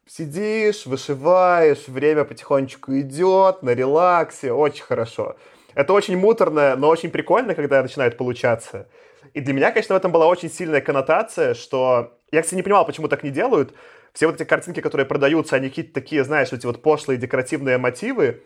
Сидишь, 0.05 0.85
вышиваешь, 0.85 1.87
время 1.87 2.25
потихонечку 2.25 2.97
идет, 2.99 3.61
на 3.63 3.69
релаксе, 3.69 4.51
очень 4.51 4.83
хорошо. 4.83 5.37
Это 5.75 5.93
очень 5.93 6.17
муторно, 6.17 6.75
но 6.75 6.89
очень 6.89 7.11
прикольно, 7.11 7.55
когда 7.55 7.81
начинает 7.81 8.17
получаться. 8.17 8.89
И 9.33 9.39
для 9.39 9.53
меня, 9.53 9.71
конечно, 9.71 9.95
в 9.95 9.97
этом 9.97 10.11
была 10.11 10.27
очень 10.27 10.49
сильная 10.49 10.81
коннотация, 10.81 11.53
что 11.53 12.17
я, 12.31 12.41
кстати, 12.41 12.55
не 12.55 12.63
понимал, 12.63 12.85
почему 12.85 13.07
так 13.07 13.23
не 13.23 13.29
делают, 13.29 13.73
все 14.13 14.27
вот 14.27 14.35
эти 14.35 14.47
картинки, 14.47 14.81
которые 14.81 15.05
продаются, 15.05 15.55
они 15.55 15.69
какие-то 15.69 15.93
такие, 15.93 16.23
знаешь, 16.23 16.51
эти 16.51 16.65
вот 16.65 16.81
пошлые 16.81 17.17
декоративные 17.17 17.77
мотивы, 17.77 18.43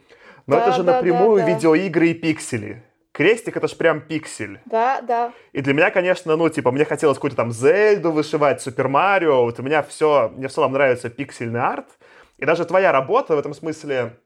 но 0.47 0.57
да, 0.57 0.63
это 0.63 0.71
же 0.73 0.83
да, 0.83 0.95
напрямую 0.95 1.39
да, 1.39 1.45
да. 1.45 1.53
видеоигры 1.53 2.07
и 2.09 2.13
пиксели. 2.13 2.83
Крестик 3.13 3.55
это 3.57 3.67
ж 3.67 3.77
прям 3.77 4.01
пиксель. 4.01 4.59
Да, 4.65 4.99
да. 5.01 5.33
И 5.51 5.61
для 5.61 5.73
меня, 5.73 5.91
конечно, 5.91 6.35
ну, 6.35 6.49
типа, 6.49 6.71
мне 6.71 6.83
хотелось 6.83 7.17
какую-то 7.17 7.37
там 7.37 7.51
Зельду 7.51 8.11
вышивать, 8.11 8.61
Супер 8.61 8.87
Марио. 8.87 9.43
Вот 9.43 9.59
у 9.59 9.63
меня 9.63 9.83
все, 9.83 10.29
мне 10.35 10.47
в 10.47 10.51
целом 10.51 10.73
нравится 10.73 11.11
пиксельный 11.11 11.61
арт. 11.61 11.85
И 12.39 12.45
даже 12.45 12.65
твоя 12.65 12.91
работа 12.91 13.35
в 13.35 13.39
этом 13.39 13.53
смысле... 13.53 14.17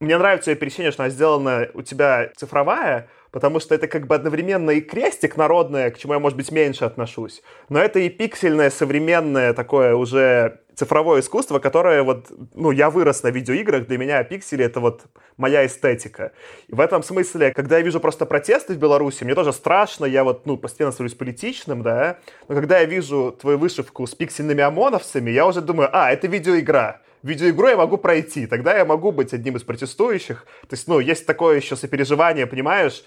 Мне 0.00 0.18
нравится 0.18 0.50
ее 0.50 0.56
пересечение, 0.56 0.92
что 0.92 1.04
она 1.04 1.10
сделана 1.10 1.68
у 1.72 1.82
тебя 1.82 2.30
цифровая, 2.36 3.08
потому 3.34 3.58
что 3.58 3.74
это 3.74 3.88
как 3.88 4.06
бы 4.06 4.14
одновременно 4.14 4.70
и 4.70 4.80
крестик 4.80 5.36
народное, 5.36 5.90
к 5.90 5.98
чему 5.98 6.12
я, 6.12 6.20
может 6.20 6.36
быть, 6.36 6.52
меньше 6.52 6.84
отношусь, 6.84 7.42
но 7.68 7.80
это 7.80 7.98
и 7.98 8.08
пиксельное, 8.08 8.70
современное 8.70 9.52
такое 9.52 9.96
уже 9.96 10.60
цифровое 10.76 11.20
искусство, 11.20 11.58
которое 11.58 12.04
вот, 12.04 12.30
ну, 12.54 12.70
я 12.70 12.90
вырос 12.90 13.24
на 13.24 13.32
видеоиграх, 13.32 13.88
для 13.88 13.98
меня 13.98 14.22
пиксели— 14.22 14.64
это 14.66 14.78
вот 14.78 15.02
моя 15.36 15.66
эстетика. 15.66 16.30
И 16.68 16.74
в 16.76 16.78
этом 16.78 17.02
смысле, 17.02 17.52
когда 17.52 17.78
я 17.78 17.82
вижу 17.82 17.98
просто 17.98 18.24
протесты 18.24 18.74
в 18.74 18.78
Беларуси, 18.78 19.24
мне 19.24 19.34
тоже 19.34 19.52
страшно, 19.52 20.04
я 20.04 20.22
вот, 20.22 20.46
ну, 20.46 20.56
постоянно 20.56 20.92
становлюсь 20.92 21.18
политичным, 21.18 21.82
да, 21.82 22.18
но 22.46 22.54
когда 22.54 22.78
я 22.78 22.84
вижу 22.84 23.36
твою 23.40 23.58
вышивку 23.58 24.06
с 24.06 24.14
пиксельными 24.14 24.62
ОМОНовцами, 24.62 25.32
я 25.32 25.44
уже 25.44 25.60
думаю, 25.60 25.88
а, 25.92 26.12
это 26.12 26.28
видеоигра, 26.28 27.00
видеоигру 27.24 27.66
я 27.68 27.76
могу 27.76 27.96
пройти, 27.96 28.46
тогда 28.46 28.76
я 28.76 28.84
могу 28.84 29.10
быть 29.10 29.32
одним 29.32 29.56
из 29.56 29.64
протестующих. 29.64 30.46
То 30.68 30.74
есть, 30.74 30.86
ну, 30.86 31.00
есть 31.00 31.26
такое 31.26 31.56
еще 31.56 31.74
сопереживание, 31.74 32.46
понимаешь, 32.46 33.02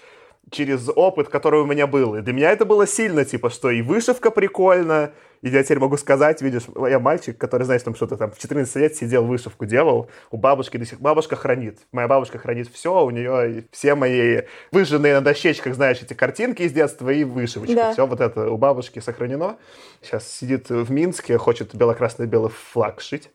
через 0.50 0.88
опыт, 0.94 1.28
который 1.28 1.60
у 1.60 1.66
меня 1.66 1.86
был. 1.86 2.14
И 2.16 2.20
для 2.20 2.32
меня 2.32 2.50
это 2.50 2.64
было 2.64 2.86
сильно, 2.86 3.24
типа, 3.24 3.50
что 3.50 3.70
и 3.70 3.82
вышивка 3.82 4.30
прикольно, 4.30 5.12
и 5.42 5.48
я 5.48 5.62
теперь 5.62 5.78
могу 5.78 5.96
сказать, 5.96 6.42
видишь, 6.42 6.64
я 6.88 6.98
мальчик, 6.98 7.38
который, 7.38 7.64
знаешь, 7.64 7.82
там 7.82 7.94
что-то 7.94 8.16
там 8.16 8.30
в 8.32 8.38
14 8.38 8.76
лет 8.76 8.96
сидел, 8.96 9.24
вышивку 9.24 9.66
делал, 9.66 10.10
у 10.30 10.36
бабушки 10.36 10.76
до 10.76 10.86
сих 10.86 11.00
бабушка 11.00 11.36
хранит. 11.36 11.78
Моя 11.92 12.08
бабушка 12.08 12.38
хранит 12.38 12.68
все, 12.72 13.04
у 13.04 13.10
нее 13.10 13.64
все 13.70 13.94
мои 13.94 14.42
выжженные 14.72 15.14
на 15.14 15.20
дощечках, 15.20 15.74
знаешь, 15.74 16.02
эти 16.02 16.14
картинки 16.14 16.62
из 16.62 16.72
детства 16.72 17.10
и 17.10 17.24
вышивочки. 17.24 17.74
Да. 17.74 17.92
Все 17.92 18.06
вот 18.06 18.20
это 18.20 18.50
у 18.50 18.56
бабушки 18.56 18.98
сохранено. 18.98 19.56
Сейчас 20.02 20.30
сидит 20.30 20.70
в 20.70 20.90
Минске, 20.90 21.38
хочет 21.38 21.74
бело-красный-белый 21.74 22.50
флаг 22.50 23.00
шить. 23.00 23.30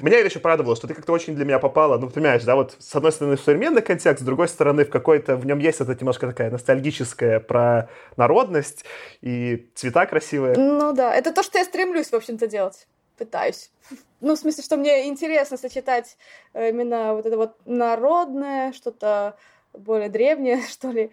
Меня 0.00 0.18
это 0.18 0.28
еще 0.28 0.38
порадовало, 0.38 0.76
что 0.76 0.86
ты 0.86 0.94
как-то 0.94 1.12
очень 1.12 1.34
для 1.34 1.44
меня 1.44 1.58
попала, 1.58 1.98
ну, 1.98 2.08
понимаешь, 2.08 2.42
да, 2.44 2.54
вот 2.54 2.76
с 2.78 2.94
одной 2.94 3.12
стороны 3.12 3.36
в 3.36 3.40
современный 3.40 3.82
контекст, 3.82 4.22
с 4.22 4.24
другой 4.24 4.48
стороны 4.48 4.84
в 4.84 4.90
какой-то, 4.90 5.36
в 5.36 5.44
нем 5.44 5.58
есть 5.58 5.80
это 5.80 5.94
немножко 5.94 6.26
такая 6.26 6.50
ностальгическая 6.50 7.40
про 7.40 7.88
народность 8.16 8.84
и 9.20 9.70
цвета 9.74 10.06
красивые. 10.06 10.56
Ну 10.56 10.92
да, 10.92 11.14
это 11.14 11.32
то, 11.32 11.42
что 11.48 11.58
я 11.58 11.64
стремлюсь, 11.64 12.10
в 12.10 12.14
общем-то, 12.14 12.46
делать. 12.46 12.86
Пытаюсь. 13.16 13.70
Ну, 14.20 14.34
в 14.34 14.38
смысле, 14.38 14.64
что 14.64 14.76
мне 14.76 15.06
интересно 15.06 15.56
сочетать 15.56 16.16
э, 16.52 16.70
именно 16.70 17.14
вот 17.14 17.24
это 17.24 17.36
вот 17.36 17.56
народное, 17.66 18.72
что-то 18.72 19.36
более 19.72 20.08
древнее, 20.08 20.60
что 20.68 20.90
ли, 20.90 21.12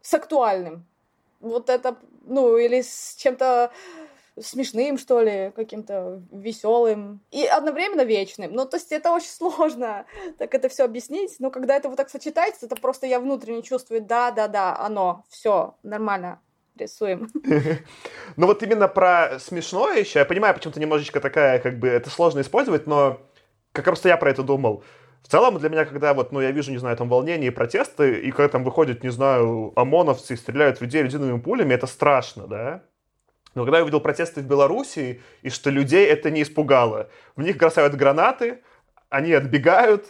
с 0.00 0.12
актуальным. 0.12 0.84
Вот 1.38 1.70
это, 1.70 1.96
ну, 2.24 2.56
или 2.56 2.82
с 2.82 3.14
чем-то 3.16 3.70
смешным, 4.40 4.98
что 4.98 5.20
ли, 5.20 5.52
каким-то 5.54 6.22
веселым 6.30 7.20
и 7.30 7.44
одновременно 7.44 8.02
вечным. 8.02 8.52
Ну, 8.52 8.66
то 8.66 8.76
есть 8.76 8.92
это 8.92 9.12
очень 9.12 9.28
сложно 9.30 10.06
так 10.38 10.54
это 10.54 10.68
все 10.68 10.84
объяснить, 10.84 11.36
но 11.38 11.50
когда 11.50 11.76
это 11.76 11.88
вот 11.88 11.96
так 11.96 12.10
сочетается, 12.10 12.66
это 12.66 12.76
просто 12.76 13.06
я 13.06 13.20
внутренне 13.20 13.62
чувствую, 13.62 14.00
да-да-да, 14.00 14.76
оно, 14.78 15.24
все 15.28 15.76
нормально, 15.82 16.40
рисуем. 16.82 17.28
Ну 18.36 18.46
вот 18.46 18.62
именно 18.62 18.88
про 18.88 19.38
смешное 19.38 19.98
еще, 19.98 20.20
я 20.20 20.24
понимаю, 20.24 20.54
почему-то 20.54 20.80
немножечко 20.80 21.20
такая, 21.20 21.58
как 21.58 21.78
бы, 21.78 21.88
это 21.88 22.08
сложно 22.08 22.40
использовать, 22.40 22.86
но 22.86 23.20
как 23.72 23.84
просто 23.84 24.08
я 24.08 24.16
про 24.16 24.30
это 24.30 24.42
думал. 24.42 24.84
В 25.22 25.28
целом 25.28 25.58
для 25.58 25.68
меня, 25.68 25.84
когда 25.84 26.14
вот, 26.14 26.32
ну, 26.32 26.40
я 26.40 26.50
вижу, 26.50 26.70
не 26.70 26.78
знаю, 26.78 26.96
там 26.96 27.08
волнение 27.08 27.48
и 27.48 27.54
протесты, 27.54 28.20
и 28.20 28.30
когда 28.30 28.48
там 28.48 28.64
выходят, 28.64 29.02
не 29.02 29.10
знаю, 29.10 29.72
ОМОНовцы 29.76 30.34
и 30.34 30.36
стреляют 30.36 30.78
в 30.78 30.82
людей 30.82 31.02
резиновыми 31.02 31.40
пулями, 31.40 31.74
это 31.74 31.86
страшно, 31.86 32.46
да? 32.46 32.82
Но 33.54 33.64
когда 33.64 33.78
я 33.78 33.84
увидел 33.84 34.00
протесты 34.00 34.40
в 34.40 34.46
Беларуси, 34.46 35.20
и 35.42 35.50
что 35.50 35.70
людей 35.70 36.06
это 36.06 36.30
не 36.30 36.42
испугало, 36.42 37.08
в 37.36 37.42
них 37.42 37.56
бросают 37.56 37.94
гранаты, 37.94 38.62
они 39.10 39.32
отбегают 39.32 40.06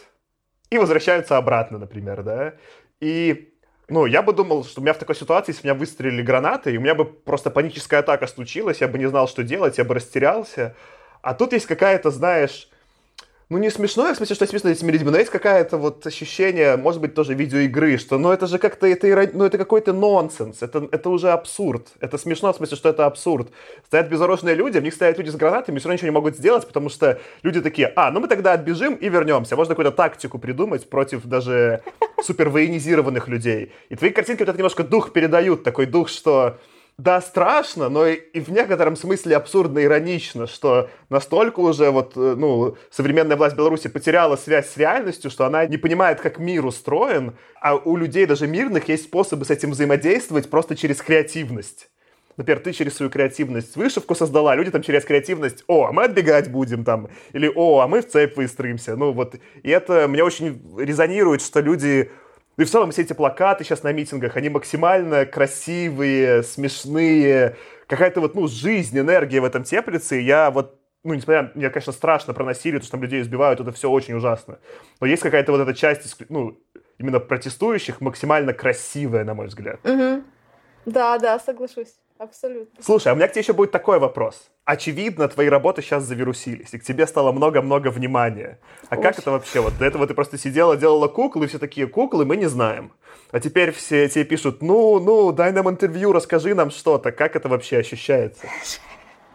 и 0.69 0.77
возвращаются 0.77 1.37
обратно, 1.37 1.77
например, 1.77 2.23
да? 2.23 2.55
И 2.99 3.52
ну, 3.93 4.07
я 4.07 4.23
бы 4.23 4.33
думал, 4.33 4.65
что 4.65 4.81
у 4.81 4.83
меня 4.83 4.93
в 4.93 4.97
такой 4.97 5.15
ситуации, 5.15 5.51
если 5.51 5.67
меня 5.67 5.75
выстрелили 5.75 6.23
гранаты, 6.23 6.73
и 6.73 6.77
у 6.77 6.81
меня 6.81 6.95
бы 6.95 7.05
просто 7.05 7.51
паническая 7.51 7.99
атака 7.99 8.25
случилась, 8.25 8.81
я 8.81 8.87
бы 8.87 8.97
не 8.97 9.05
знал, 9.05 9.27
что 9.27 9.43
делать, 9.43 9.77
я 9.77 9.83
бы 9.83 9.93
растерялся. 9.93 10.75
А 11.21 11.35
тут 11.35 11.53
есть 11.53 11.67
какая-то, 11.67 12.09
знаешь, 12.09 12.67
ну, 13.53 13.59
не 13.59 13.69
смешно, 13.69 14.11
в 14.11 14.17
смысле, 14.17 14.35
что 14.35 14.47
смешно 14.47 14.69
с 14.71 14.73
этими 14.73 14.91
людьми, 14.91 15.11
но 15.11 15.17
есть 15.17 15.29
какое-то 15.29 15.77
вот 15.77 16.05
ощущение, 16.07 16.75
может 16.75 16.99
быть, 16.99 17.13
тоже 17.13 17.35
видеоигры, 17.35 17.97
что, 17.97 18.17
ну, 18.17 18.31
это 18.31 18.47
же 18.47 18.57
как-то, 18.57 18.87
это, 18.87 19.29
ну, 19.33 19.45
это 19.45 19.59
какой-то 19.59 19.93
нонсенс, 19.93 20.63
это, 20.63 20.89
это 20.91 21.09
уже 21.11 21.29
абсурд. 21.29 21.89
Это 21.99 22.17
смешно, 22.17 22.51
в 22.51 22.57
смысле, 22.57 22.77
что 22.77 22.89
это 22.89 23.05
абсурд. 23.05 23.49
Стоят 23.85 24.09
безоружные 24.09 24.55
люди, 24.55 24.79
в 24.79 24.83
них 24.83 24.93
стоят 24.95 25.19
люди 25.19 25.29
с 25.29 25.35
гранатами, 25.35 25.77
все 25.77 25.87
равно 25.87 25.93
ничего 25.93 26.07
не 26.07 26.13
могут 26.13 26.35
сделать, 26.35 26.65
потому 26.65 26.89
что 26.89 27.19
люди 27.43 27.61
такие, 27.61 27.93
а, 27.95 28.09
ну 28.09 28.19
мы 28.21 28.27
тогда 28.27 28.53
отбежим 28.53 28.95
и 28.95 29.07
вернемся. 29.07 29.55
Можно 29.55 29.75
какую-то 29.75 29.95
тактику 29.95 30.39
придумать 30.39 30.89
против 30.89 31.23
даже 31.25 31.83
супер 32.23 32.49
военизированных 32.49 33.27
людей. 33.27 33.71
И 33.89 33.95
твои 33.95 34.09
картинки 34.09 34.41
вот 34.41 34.49
это 34.49 34.57
немножко 34.57 34.83
дух 34.83 35.13
передают, 35.13 35.63
такой 35.63 35.85
дух, 35.85 36.09
что 36.09 36.57
да, 36.97 37.21
страшно, 37.21 37.89
но 37.89 38.05
и, 38.05 38.13
и 38.13 38.39
в 38.39 38.49
некотором 38.49 38.95
смысле 38.95 39.35
абсурдно 39.35 39.83
иронично, 39.83 40.45
что 40.45 40.89
настолько 41.09 41.59
уже 41.59 41.89
вот, 41.89 42.13
э, 42.15 42.35
ну, 42.37 42.77
современная 42.91 43.35
власть 43.35 43.55
Беларуси 43.55 43.89
потеряла 43.89 44.35
связь 44.35 44.69
с 44.69 44.77
реальностью, 44.77 45.31
что 45.31 45.45
она 45.45 45.65
не 45.65 45.77
понимает, 45.77 46.21
как 46.21 46.37
мир 46.37 46.65
устроен, 46.65 47.35
а 47.59 47.75
у 47.75 47.95
людей 47.95 48.27
даже 48.27 48.47
мирных 48.47 48.89
есть 48.89 49.05
способы 49.05 49.43
с 49.45 49.49
этим 49.49 49.71
взаимодействовать 49.71 50.49
просто 50.51 50.75
через 50.75 51.01
креативность. 51.01 51.89
Например, 52.37 52.61
ты 52.61 52.73
через 52.73 52.95
свою 52.95 53.11
креативность 53.11 53.75
вышивку 53.75 54.15
создала, 54.15 54.55
люди 54.55 54.71
там 54.71 54.81
через 54.81 55.03
креативность, 55.05 55.63
о, 55.67 55.85
а 55.87 55.91
мы 55.91 56.05
отбегать 56.05 56.49
будем 56.51 56.83
там, 56.83 57.09
или 57.31 57.51
о, 57.53 57.79
а 57.81 57.87
мы 57.87 58.01
в 58.01 58.07
цепь 58.07 58.35
выстроимся. 58.37 58.95
Ну 58.95 59.11
вот, 59.11 59.35
и 59.61 59.69
это 59.69 60.07
мне 60.07 60.23
очень 60.23 60.61
резонирует, 60.77 61.41
что 61.41 61.59
люди 61.59 62.11
и 62.57 62.63
в 62.65 62.69
целом 62.69 62.91
все 62.91 63.01
эти 63.01 63.13
плакаты 63.13 63.63
сейчас 63.63 63.83
на 63.83 63.91
митингах, 63.91 64.35
они 64.37 64.49
максимально 64.49 65.25
красивые, 65.25 66.43
смешные, 66.43 67.55
какая-то 67.87 68.21
вот, 68.21 68.35
ну, 68.35 68.47
жизнь, 68.47 68.97
энергия 68.97 69.41
в 69.41 69.45
этом 69.45 69.63
теплится, 69.63 70.15
и 70.15 70.23
я 70.23 70.51
вот 70.51 70.79
ну, 71.03 71.13
несмотря, 71.13 71.51
мне, 71.53 71.69
конечно, 71.69 71.91
страшно 71.91 72.33
про 72.33 72.45
насилие, 72.45 72.79
то, 72.79 72.85
что 72.85 72.93
там 72.93 73.03
людей 73.03 73.21
избивают, 73.21 73.59
это 73.59 73.73
все 73.73 73.89
очень 73.89 74.13
ужасно. 74.13 74.59
Но 75.01 75.07
есть 75.07 75.21
какая-то 75.21 75.51
вот 75.51 75.59
эта 75.59 75.73
часть, 75.73 76.15
ну, 76.29 76.57
именно 76.97 77.19
протестующих 77.19 77.99
максимально 77.99 78.53
красивая, 78.53 79.25
на 79.25 79.33
мой 79.33 79.47
взгляд. 79.47 79.85
Угу. 79.85 80.23
Да, 80.85 81.17
да, 81.19 81.39
соглашусь. 81.39 81.95
Абсолютно. 82.23 82.81
Слушай, 82.81 83.09
а 83.09 83.13
у 83.13 83.15
меня 83.17 83.27
к 83.27 83.31
тебе 83.31 83.41
еще 83.41 83.51
будет 83.51 83.71
такой 83.71 83.99
вопрос. 83.99 84.49
Очевидно, 84.63 85.27
твои 85.27 85.49
работы 85.49 85.81
сейчас 85.81 86.03
завирусились, 86.03 86.73
и 86.73 86.79
к 86.79 86.83
тебе 86.83 87.05
стало 87.05 87.33
много-много 87.33 87.89
внимания. 87.89 88.59
А 88.89 88.95
Очень. 88.95 89.03
как 89.03 89.19
это 89.19 89.31
вообще? 89.31 89.59
Вот 89.59 89.77
до 89.77 89.83
этого 89.83 90.07
ты 90.07 90.13
просто 90.13 90.37
сидела, 90.37 90.77
делала 90.77 91.09
куклы, 91.09 91.45
и 91.45 91.47
все 91.49 91.59
такие 91.59 91.85
куклы, 91.85 92.23
мы 92.23 92.37
не 92.37 92.45
знаем. 92.45 92.93
А 93.31 93.41
теперь 93.41 93.71
все 93.73 94.07
тебе 94.07 94.23
пишут, 94.23 94.61
ну, 94.61 94.99
ну, 94.99 95.33
дай 95.33 95.51
нам 95.51 95.69
интервью, 95.69 96.13
расскажи 96.13 96.55
нам 96.55 96.71
что-то. 96.71 97.11
Как 97.11 97.35
это 97.35 97.49
вообще 97.49 97.79
ощущается? 97.79 98.47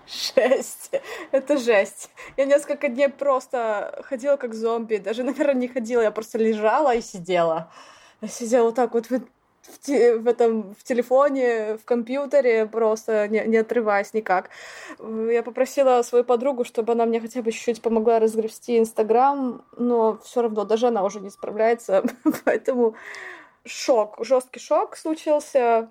Жесть. 0.07 0.90
Это 1.30 1.59
жесть. 1.59 2.09
Я 2.38 2.47
несколько 2.47 2.88
дней 2.88 3.11
просто 3.11 4.02
ходила 4.09 4.37
как 4.37 4.54
зомби. 4.54 4.97
Даже, 4.97 5.23
наверное, 5.25 5.54
не 5.54 5.68
ходила, 5.68 6.00
я 6.00 6.11
просто 6.11 6.38
лежала 6.38 6.95
и 6.95 7.02
сидела. 7.02 7.71
сидела 8.26 8.64
вот 8.64 8.76
так 8.76 8.95
вот 8.95 9.11
в, 9.11 9.21
в, 9.69 9.89
в 10.19 10.29
этом 10.29 10.75
в 10.75 10.83
телефоне, 10.85 11.77
в 11.77 11.85
компьютере, 11.85 12.67
просто 12.67 13.29
не, 13.29 13.45
не 13.47 13.59
отрываясь 13.59 14.15
никак. 14.15 14.51
Я 14.99 15.43
попросила 15.43 16.03
свою 16.03 16.25
подругу, 16.25 16.65
чтобы 16.65 16.93
она 16.93 17.07
мне 17.07 17.21
хотя 17.21 17.43
бы 17.43 17.53
чуть-чуть 17.53 17.83
помогла 17.83 18.19
разгребсти 18.19 18.79
Инстаграм, 18.79 19.65
но 19.77 20.19
все 20.25 20.43
равно 20.43 20.65
даже 20.65 20.89
она 20.89 21.05
уже 21.05 21.21
не 21.21 21.31
справляется, 21.31 22.05
поэтому 22.45 22.95
шок, 23.65 24.17
жесткий 24.25 24.61
шок 24.61 24.97
случился. 24.97 25.91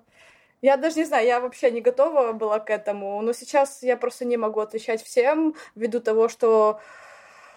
Я 0.60 0.76
даже 0.76 0.96
не 0.96 1.04
знаю, 1.04 1.26
я 1.26 1.40
вообще 1.40 1.70
не 1.70 1.80
готова 1.80 2.32
была 2.32 2.58
к 2.58 2.70
этому, 2.70 3.20
но 3.22 3.32
сейчас 3.32 3.82
я 3.82 3.96
просто 3.96 4.24
не 4.24 4.36
могу 4.36 4.60
отвечать 4.60 5.02
всем 5.02 5.54
ввиду 5.76 6.00
того, 6.00 6.28
что, 6.28 6.80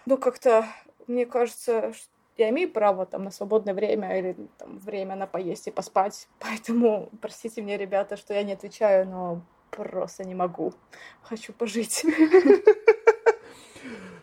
ну, 0.06 0.18
как-то, 0.18 0.68
мне 1.08 1.26
кажется, 1.26 1.94
я 2.38 2.50
имею 2.50 2.72
право 2.72 3.06
там 3.06 3.24
на 3.24 3.32
свободное 3.32 3.74
время 3.74 4.18
или 4.18 4.36
там 4.58 4.80
время 4.80 5.16
на 5.16 5.28
поесть 5.28 5.68
и 5.68 5.72
поспать, 5.72 6.28
поэтому 6.40 7.10
простите 7.22 7.62
мне, 7.62 7.78
ребята, 7.78 8.18
что 8.18 8.34
я 8.34 8.44
не 8.44 8.54
отвечаю, 8.54 9.08
но 9.08 9.42
просто 9.72 10.24
не 10.24 10.36
могу. 10.36 10.74
Хочу 11.24 11.54
пожить. 11.54 12.06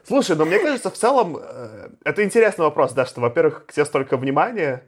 Слушай, 0.05 0.37
но 0.37 0.47
мне 0.47 0.59
кажется, 0.59 0.91
в 0.91 0.95
целом, 0.95 1.37
э, 1.39 1.91
это 2.05 2.25
интересный 2.25 2.65
вопрос, 2.65 2.93
да, 2.93 3.05
что, 3.05 3.21
во-первых, 3.21 3.67
к 3.67 3.73
тебе 3.73 3.85
столько 3.85 4.17
внимания, 4.17 4.85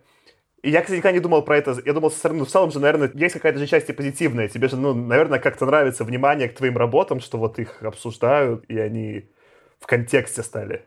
и 0.63 0.71
я, 0.71 0.83
кстати, 0.83 0.99
никогда 0.99 1.13
не 1.13 1.21
думал 1.21 1.43
про 1.43 1.57
это. 1.57 1.77
Я 1.85 1.95
думал, 1.95 2.13
ну, 2.25 2.45
в 2.45 2.49
целом 2.49 2.71
же, 2.71 2.81
наверное, 2.81 3.11
есть 3.15 3.35
какая-то 3.35 3.59
же 3.59 3.67
часть 3.67 3.89
и 3.89 3.95
позитивная. 3.95 4.49
Тебе 4.49 4.69
же, 4.69 4.77
ну, 4.77 4.95
наверное, 4.95 5.39
как-то 5.39 5.65
нравится 5.65 6.05
внимание 6.05 6.49
к 6.49 6.55
твоим 6.55 6.77
работам, 6.77 7.21
что 7.21 7.39
вот 7.39 7.59
их 7.59 7.83
обсуждают, 7.83 8.65
и 8.69 8.79
они 8.79 9.31
в 9.79 9.87
контексте 9.87 10.43
стали. 10.43 10.85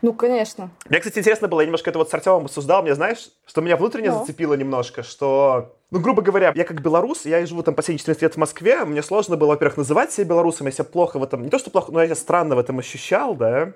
Ну, 0.00 0.12
конечно. 0.12 0.70
Мне, 0.88 0.98
кстати, 0.98 1.18
интересно 1.18 1.48
было, 1.48 1.60
я 1.60 1.66
немножко 1.66 1.90
это 1.90 1.98
вот 1.98 2.10
с 2.10 2.14
Артемом 2.14 2.44
обсуждал, 2.44 2.82
мне, 2.82 2.94
знаешь, 2.94 3.30
что 3.46 3.60
меня 3.60 3.76
внутренне 3.76 4.10
Но. 4.10 4.20
зацепило 4.20 4.54
немножко, 4.54 5.02
что, 5.02 5.76
ну, 5.90 6.00
грубо 6.00 6.22
говоря, 6.22 6.52
я 6.54 6.64
как 6.64 6.80
белорус, 6.80 7.24
я 7.26 7.44
живу 7.46 7.62
там 7.62 7.74
последние 7.74 8.00
14 8.00 8.22
лет 8.22 8.34
в 8.34 8.38
Москве, 8.38 8.84
мне 8.84 9.02
сложно 9.02 9.36
было, 9.36 9.48
во-первых, 9.48 9.76
называть 9.78 10.12
себя 10.12 10.26
белорусом, 10.26 10.66
я 10.66 10.72
себя 10.72 10.84
плохо 10.84 11.18
в 11.18 11.22
этом, 11.22 11.42
не 11.42 11.50
то, 11.50 11.58
что 11.58 11.70
плохо, 11.70 11.92
но 11.92 12.00
я 12.00 12.06
себя 12.06 12.16
странно 12.16 12.56
в 12.56 12.58
этом 12.58 12.78
ощущал, 12.78 13.34
да, 13.34 13.72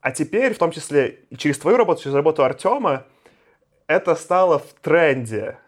а 0.00 0.12
теперь, 0.12 0.54
в 0.54 0.58
том 0.58 0.70
числе, 0.70 1.20
и 1.30 1.36
через 1.36 1.58
твою 1.58 1.76
работу, 1.76 2.02
через 2.02 2.14
работу 2.14 2.42
Артема, 2.42 3.04
это 3.86 4.14
стало 4.14 4.58
в 4.58 4.72
тренде. 4.80 5.58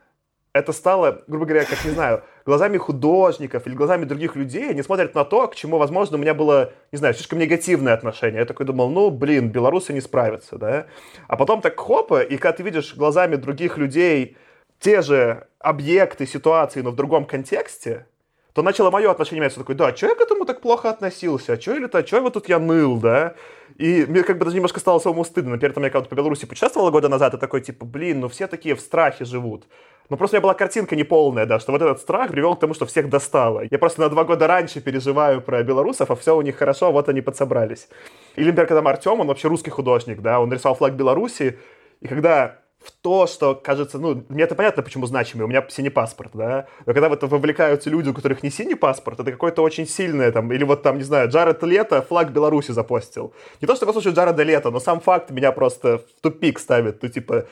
Это 0.52 0.72
стало, 0.72 1.22
грубо 1.26 1.46
говоря, 1.46 1.64
как, 1.64 1.84
не 1.84 1.90
знаю, 1.90 2.22
глазами 2.44 2.76
художников 2.76 3.66
или 3.66 3.74
глазами 3.74 4.04
других 4.04 4.36
людей, 4.36 4.70
они 4.70 4.82
смотрят 4.82 5.14
на 5.14 5.24
то, 5.24 5.46
к 5.48 5.54
чему, 5.54 5.78
возможно, 5.78 6.16
у 6.16 6.20
меня 6.20 6.34
было, 6.34 6.72
не 6.92 6.98
знаю, 6.98 7.14
слишком 7.14 7.38
негативное 7.38 7.94
отношение. 7.94 8.40
Я 8.40 8.46
такой 8.46 8.66
думал, 8.66 8.90
ну, 8.90 9.10
блин, 9.10 9.50
белорусы 9.50 9.92
не 9.92 10.00
справятся, 10.00 10.56
да? 10.58 10.86
А 11.28 11.36
потом 11.36 11.60
так 11.60 11.78
хопа, 11.78 12.22
и 12.22 12.36
когда 12.36 12.56
ты 12.56 12.62
видишь 12.62 12.94
глазами 12.94 13.36
других 13.36 13.78
людей 13.78 14.36
те 14.80 15.00
же 15.02 15.46
объекты, 15.60 16.26
ситуации, 16.26 16.80
но 16.80 16.90
в 16.90 16.96
другом 16.96 17.24
контексте, 17.24 18.06
то 18.52 18.62
начало 18.62 18.90
мое 18.90 19.10
отношение 19.10 19.40
меняться. 19.40 19.60
Такой, 19.60 19.74
да, 19.74 19.88
а 19.88 19.96
что 19.96 20.08
я 20.08 20.14
к 20.14 20.20
этому 20.20 20.44
так 20.44 20.60
плохо 20.60 20.90
относился? 20.90 21.54
А 21.54 21.60
что 21.60 21.74
или-то, 21.74 21.98
а 21.98 22.06
что 22.06 22.20
вот 22.20 22.34
тут 22.34 22.48
я 22.48 22.58
ныл, 22.58 22.98
да? 22.98 23.34
И 23.78 24.04
мне 24.06 24.22
как 24.22 24.38
бы 24.38 24.44
даже 24.44 24.56
немножко 24.56 24.80
стало 24.80 24.98
самому 24.98 25.24
стыдно. 25.24 25.52
Например, 25.52 25.74
там 25.74 25.84
я 25.84 25.90
когда 25.90 26.08
по 26.08 26.14
Беларуси 26.14 26.46
путешествовал 26.46 26.90
года 26.90 27.08
назад, 27.08 27.34
и 27.34 27.38
такой, 27.38 27.60
типа, 27.60 27.84
блин, 27.84 28.20
ну 28.20 28.28
все 28.28 28.46
такие 28.46 28.74
в 28.74 28.80
страхе 28.80 29.24
живут. 29.24 29.66
Но 30.08 30.16
просто 30.16 30.36
у 30.36 30.38
меня 30.38 30.42
была 30.42 30.54
картинка 30.54 30.96
неполная, 30.96 31.46
да, 31.46 31.58
что 31.58 31.72
вот 31.72 31.80
этот 31.80 32.00
страх 32.00 32.30
привел 32.30 32.54
к 32.56 32.60
тому, 32.60 32.74
что 32.74 32.86
всех 32.86 33.08
достало. 33.08 33.62
Я 33.70 33.78
просто 33.78 34.00
на 34.00 34.08
два 34.08 34.24
года 34.24 34.46
раньше 34.46 34.80
переживаю 34.80 35.40
про 35.40 35.62
белорусов, 35.62 36.10
а 36.10 36.16
все 36.16 36.36
у 36.36 36.42
них 36.42 36.56
хорошо, 36.56 36.92
вот 36.92 37.08
они 37.08 37.20
подсобрались. 37.22 37.88
Или, 38.36 38.46
например, 38.46 38.66
когда 38.66 38.90
Артем, 38.90 39.20
он 39.20 39.28
вообще 39.28 39.48
русский 39.48 39.70
художник, 39.70 40.20
да, 40.20 40.40
он 40.40 40.52
рисовал 40.52 40.76
флаг 40.76 40.94
Беларуси, 40.94 41.58
и 42.00 42.08
когда 42.08 42.61
в 42.84 42.90
то, 42.90 43.26
что 43.26 43.54
кажется, 43.54 43.98
ну, 43.98 44.24
мне 44.28 44.44
это 44.44 44.54
понятно, 44.54 44.82
почему 44.82 45.06
значимый, 45.06 45.44
у 45.44 45.48
меня 45.48 45.64
синий 45.68 45.90
паспорт, 45.90 46.32
да, 46.34 46.66
но 46.86 46.92
когда 46.92 47.08
в 47.08 47.12
это 47.12 47.26
вовлекаются 47.26 47.90
люди, 47.90 48.08
у 48.08 48.14
которых 48.14 48.42
не 48.42 48.50
синий 48.50 48.74
паспорт, 48.74 49.20
это 49.20 49.32
какое-то 49.32 49.62
очень 49.62 49.86
сильное 49.86 50.32
там, 50.32 50.52
или 50.52 50.64
вот 50.64 50.82
там, 50.82 50.98
не 50.98 51.04
знаю, 51.04 51.28
Джаред 51.28 51.62
Лето 51.62 52.02
флаг 52.02 52.32
Беларуси 52.32 52.72
запостил. 52.72 53.32
Не 53.60 53.66
то, 53.66 53.74
что 53.74 53.86
я 53.86 53.92
слушаю 53.92 54.14
Джареда 54.14 54.42
Лето, 54.42 54.70
но 54.70 54.80
сам 54.80 55.00
факт 55.00 55.30
меня 55.30 55.52
просто 55.52 55.98
в 55.98 56.20
тупик 56.20 56.58
ставит, 56.58 57.02
ну, 57.02 57.08
типа, 57.08 57.46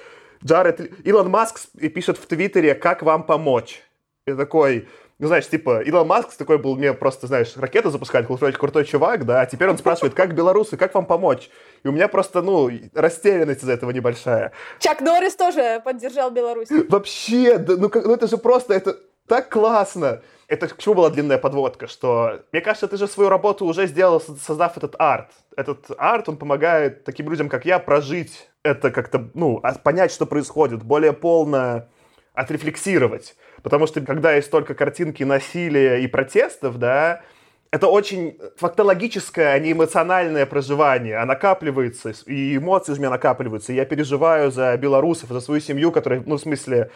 Джаред, 0.45 0.81
Илон 1.07 1.29
Маск 1.29 1.61
пишет 1.95 2.17
в 2.17 2.27
Твиттере, 2.27 2.75
как 2.75 3.03
вам 3.03 3.25
помочь. 3.25 3.83
И 4.27 4.33
такой, 4.33 4.89
ну, 5.21 5.27
знаешь, 5.27 5.47
типа, 5.47 5.83
Илон 5.83 6.07
Маск 6.07 6.35
такой 6.37 6.57
был 6.57 6.77
мне 6.77 6.95
просто, 6.95 7.27
знаешь, 7.27 7.55
ракеты 7.57 7.91
запускать, 7.91 8.27
крутой, 8.27 8.53
крутой 8.53 8.87
чувак, 8.87 9.27
да, 9.27 9.43
а 9.43 9.47
теперь 9.47 9.69
он 9.69 9.77
спрашивает, 9.77 10.15
как 10.15 10.35
белорусы, 10.35 10.79
как 10.79 10.95
вам 10.95 11.05
помочь? 11.05 11.51
И 11.85 11.89
у 11.89 11.93
меня 11.93 12.09
просто, 12.09 12.41
ну, 12.41 12.71
растерянность 12.95 13.61
из-за 13.61 13.73
этого 13.73 13.91
небольшая. 13.91 14.53
Чак 14.79 15.03
Норрис 15.03 15.37
тоже 15.37 15.83
поддержал 15.85 16.31
Беларусь. 16.31 16.69
Вообще, 16.89 17.59
да, 17.59 17.77
ну, 17.77 17.91
как, 17.91 18.07
ну 18.07 18.15
это 18.15 18.27
же 18.29 18.39
просто, 18.39 18.73
это 18.73 18.97
так 19.29 19.51
классно. 19.51 20.23
Это 20.49 20.69
к 20.69 20.79
чему 20.79 20.95
была 20.95 21.11
длинная 21.11 21.39
подводка, 21.39 21.87
что, 21.87 22.41
мне 22.51 22.63
кажется, 22.63 22.89
ты 22.89 22.97
же 22.97 23.07
свою 23.07 23.29
работу 23.29 23.67
уже 23.67 23.87
сделал, 23.87 24.21
создав 24.21 24.79
этот 24.79 24.97
арт. 24.99 25.29
Этот 25.55 25.87
арт, 25.99 26.31
он 26.31 26.39
помогает 26.39 27.05
таким 27.05 27.29
людям, 27.29 27.49
как 27.51 27.67
я, 27.67 27.79
прожить 27.79 28.49
это 28.63 28.91
как-то, 28.91 29.31
ну, 29.35 29.61
а 29.63 29.75
понять, 29.75 30.13
что 30.13 30.25
происходит, 30.25 30.83
более 30.83 31.13
полно 31.13 31.89
отрефлексировать. 32.33 33.37
Потому 33.63 33.87
что 33.87 34.01
когда 34.01 34.35
есть 34.35 34.51
только 34.51 34.75
картинки 34.75 35.23
насилия 35.23 35.99
и 35.99 36.07
протестов, 36.07 36.79
да, 36.79 37.23
это 37.71 37.87
очень 37.87 38.37
фактологическое, 38.57 39.53
а 39.53 39.59
не 39.59 39.73
эмоциональное 39.73 40.45
проживание, 40.45 41.19
а 41.19 41.27
накапливается, 41.27 42.13
и 42.27 42.57
эмоции 42.57 42.93
у 42.93 42.97
меня 42.97 43.11
накапливаются. 43.11 43.73
Я 43.73 43.85
переживаю 43.85 44.51
за 44.51 44.77
белорусов, 44.77 45.31
за 45.31 45.41
свою 45.41 45.61
семью, 45.61 45.93
которая, 45.93 46.23
ну, 46.27 46.37
в 46.37 46.41
смысле, 46.41 46.91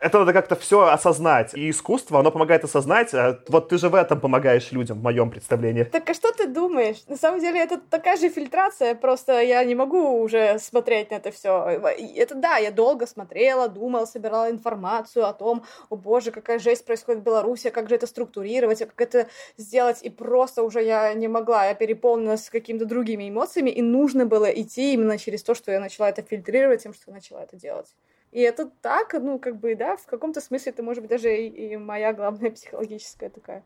это 0.00 0.18
надо 0.18 0.32
как-то 0.32 0.56
все 0.56 0.86
осознать. 0.88 1.54
И 1.54 1.70
искусство, 1.70 2.20
оно 2.20 2.30
помогает 2.30 2.64
осознать. 2.64 3.12
А 3.14 3.40
вот 3.48 3.68
ты 3.68 3.78
же 3.78 3.88
в 3.88 3.94
этом 3.94 4.20
помогаешь 4.20 4.72
людям, 4.72 4.98
в 4.98 5.02
моем 5.02 5.30
представлении. 5.30 5.84
Так 5.84 6.08
а 6.10 6.14
что 6.14 6.32
ты 6.32 6.46
думаешь? 6.46 7.04
На 7.08 7.16
самом 7.16 7.40
деле 7.40 7.60
это 7.60 7.78
такая 7.78 8.16
же 8.16 8.28
фильтрация, 8.28 8.94
просто 8.94 9.40
я 9.40 9.62
не 9.64 9.74
могу 9.74 10.20
уже 10.20 10.58
смотреть 10.58 11.10
на 11.10 11.16
это 11.16 11.30
все. 11.30 11.80
Это 12.16 12.34
да, 12.34 12.56
я 12.56 12.70
долго 12.70 13.06
смотрела, 13.06 13.68
думала, 13.68 14.06
собирала 14.06 14.50
информацию 14.50 15.26
о 15.26 15.32
том, 15.32 15.64
о 15.90 15.96
боже, 15.96 16.30
какая 16.30 16.58
жесть 16.58 16.84
происходит 16.84 17.22
в 17.22 17.24
Беларуси, 17.24 17.70
как 17.70 17.88
же 17.88 17.94
это 17.94 18.06
структурировать, 18.06 18.78
как 18.78 19.00
это 19.00 19.28
сделать. 19.56 20.02
И 20.02 20.10
просто 20.10 20.62
уже 20.62 20.82
я 20.82 21.12
не 21.14 21.28
могла, 21.28 21.66
я 21.66 21.74
переполнилась 21.74 22.50
какими-то 22.50 22.84
другими 22.84 23.28
эмоциями, 23.28 23.70
и 23.70 23.82
нужно 23.82 24.26
было 24.26 24.46
идти 24.46 24.92
именно 24.94 25.18
через 25.18 25.42
то, 25.42 25.54
что 25.54 25.72
я 25.72 25.80
начала 25.80 26.08
это 26.08 26.22
фильтрировать, 26.22 26.82
тем, 26.82 26.94
что 26.94 27.04
я 27.08 27.14
начала 27.14 27.42
это 27.42 27.56
делать. 27.56 27.88
И 28.32 28.40
это 28.40 28.70
так, 28.82 29.14
ну, 29.14 29.38
как 29.38 29.56
бы, 29.56 29.74
да, 29.74 29.96
в 29.96 30.06
каком-то 30.06 30.40
смысле 30.40 30.72
это 30.72 30.82
может 30.82 31.02
быть 31.02 31.10
даже 31.10 31.34
и, 31.34 31.72
и 31.72 31.76
моя 31.76 32.12
главная 32.12 32.50
психологическая 32.58 33.30
такая 33.30 33.64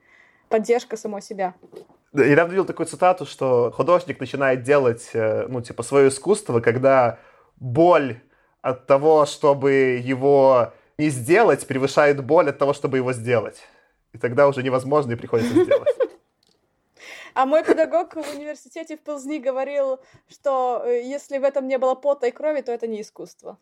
поддержка 0.49 0.97
самой 0.97 1.23
себя. 1.23 1.55
Я 2.13 2.29
недавно 2.29 2.53
видел 2.53 2.67
такую 2.67 2.87
цитату, 2.87 3.25
что 3.25 3.73
художник 3.75 4.21
начинает 4.21 4.63
делать, 4.63 5.11
э, 5.15 5.47
ну, 5.49 5.63
типа, 5.63 5.83
свое 5.83 6.09
искусство, 6.09 6.61
когда 6.61 7.19
боль 7.57 8.21
от 8.61 8.87
того, 8.87 9.25
чтобы 9.25 9.73
его 10.05 10.73
не 10.99 11.09
сделать, 11.09 11.67
превышает 11.67 12.23
боль 12.23 12.51
от 12.51 12.59
того, 12.59 12.75
чтобы 12.75 12.99
его 12.99 13.13
сделать. 13.15 13.63
И 14.13 14.19
тогда 14.19 14.47
уже 14.47 14.63
невозможно 14.63 15.13
и 15.13 15.17
приходится 15.17 15.65
сделать. 15.65 15.89
А 17.35 17.47
мой 17.47 17.65
педагог 17.65 18.15
в 18.15 18.35
университете 18.35 18.99
в 18.99 19.01
Пилзни 19.01 19.39
говорил, 19.39 20.01
что 20.29 20.83
э, 20.85 21.03
если 21.03 21.39
в 21.39 21.45
этом 21.45 21.67
не 21.67 21.79
было 21.79 21.95
пота 21.95 22.27
и 22.27 22.31
крови, 22.31 22.61
то 22.61 22.73
это 22.73 22.87
не 22.87 23.01
искусство. 23.01 23.59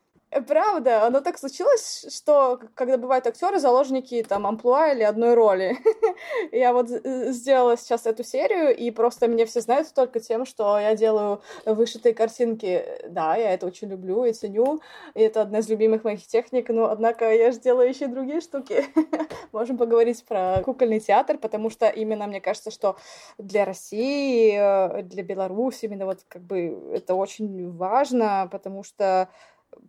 Правда, 0.47 1.07
оно 1.07 1.21
так 1.21 1.38
случилось, 1.38 2.07
что 2.09 2.61
когда 2.75 2.97
бывают 2.97 3.27
актеры, 3.27 3.59
заложники 3.59 4.23
там 4.23 4.47
амплуа 4.47 4.93
или 4.93 5.03
одной 5.03 5.35
роли. 5.35 5.77
я 6.53 6.73
вот 6.73 6.88
сделала 6.88 7.77
сейчас 7.77 8.07
эту 8.07 8.23
серию, 8.23 8.77
и 8.77 8.93
просто 8.93 9.27
мне 9.27 9.45
все 9.45 9.61
знают 9.61 9.93
только 9.93 10.21
тем, 10.21 10.47
что 10.47 10.79
я 10.79 10.95
делаю 10.95 11.43
вышитые 11.66 12.14
картинки. 12.14 12.85
Да, 13.09 13.35
я 13.35 13.55
это 13.55 13.66
очень 13.66 13.88
люблю 13.88 14.25
и 14.25 14.33
ценю, 14.33 14.81
и 15.14 15.21
это 15.21 15.43
одна 15.43 15.59
из 15.59 15.69
любимых 15.69 16.05
моих 16.05 16.25
техник, 16.25 16.69
но 16.69 16.90
однако 16.90 17.29
я 17.35 17.51
же 17.51 17.59
делаю 17.59 17.88
еще 17.88 18.07
другие 18.07 18.40
штуки. 18.40 18.85
Можем 19.53 19.79
поговорить 19.79 20.25
про 20.25 20.62
кукольный 20.64 21.01
театр, 21.01 21.38
потому 21.38 21.71
что 21.71 21.88
именно 21.88 22.29
мне 22.29 22.40
кажется, 22.40 22.71
что 22.71 22.97
для 23.37 23.64
России, 23.64 24.55
э, 24.57 25.03
для 25.03 25.25
Беларуси 25.25 25.87
именно 25.87 26.07
вот 26.07 26.21
как 26.29 26.43
бы 26.43 26.93
это 26.95 27.16
очень 27.16 27.73
важно, 27.73 28.49
потому 28.53 28.85
что 28.85 29.29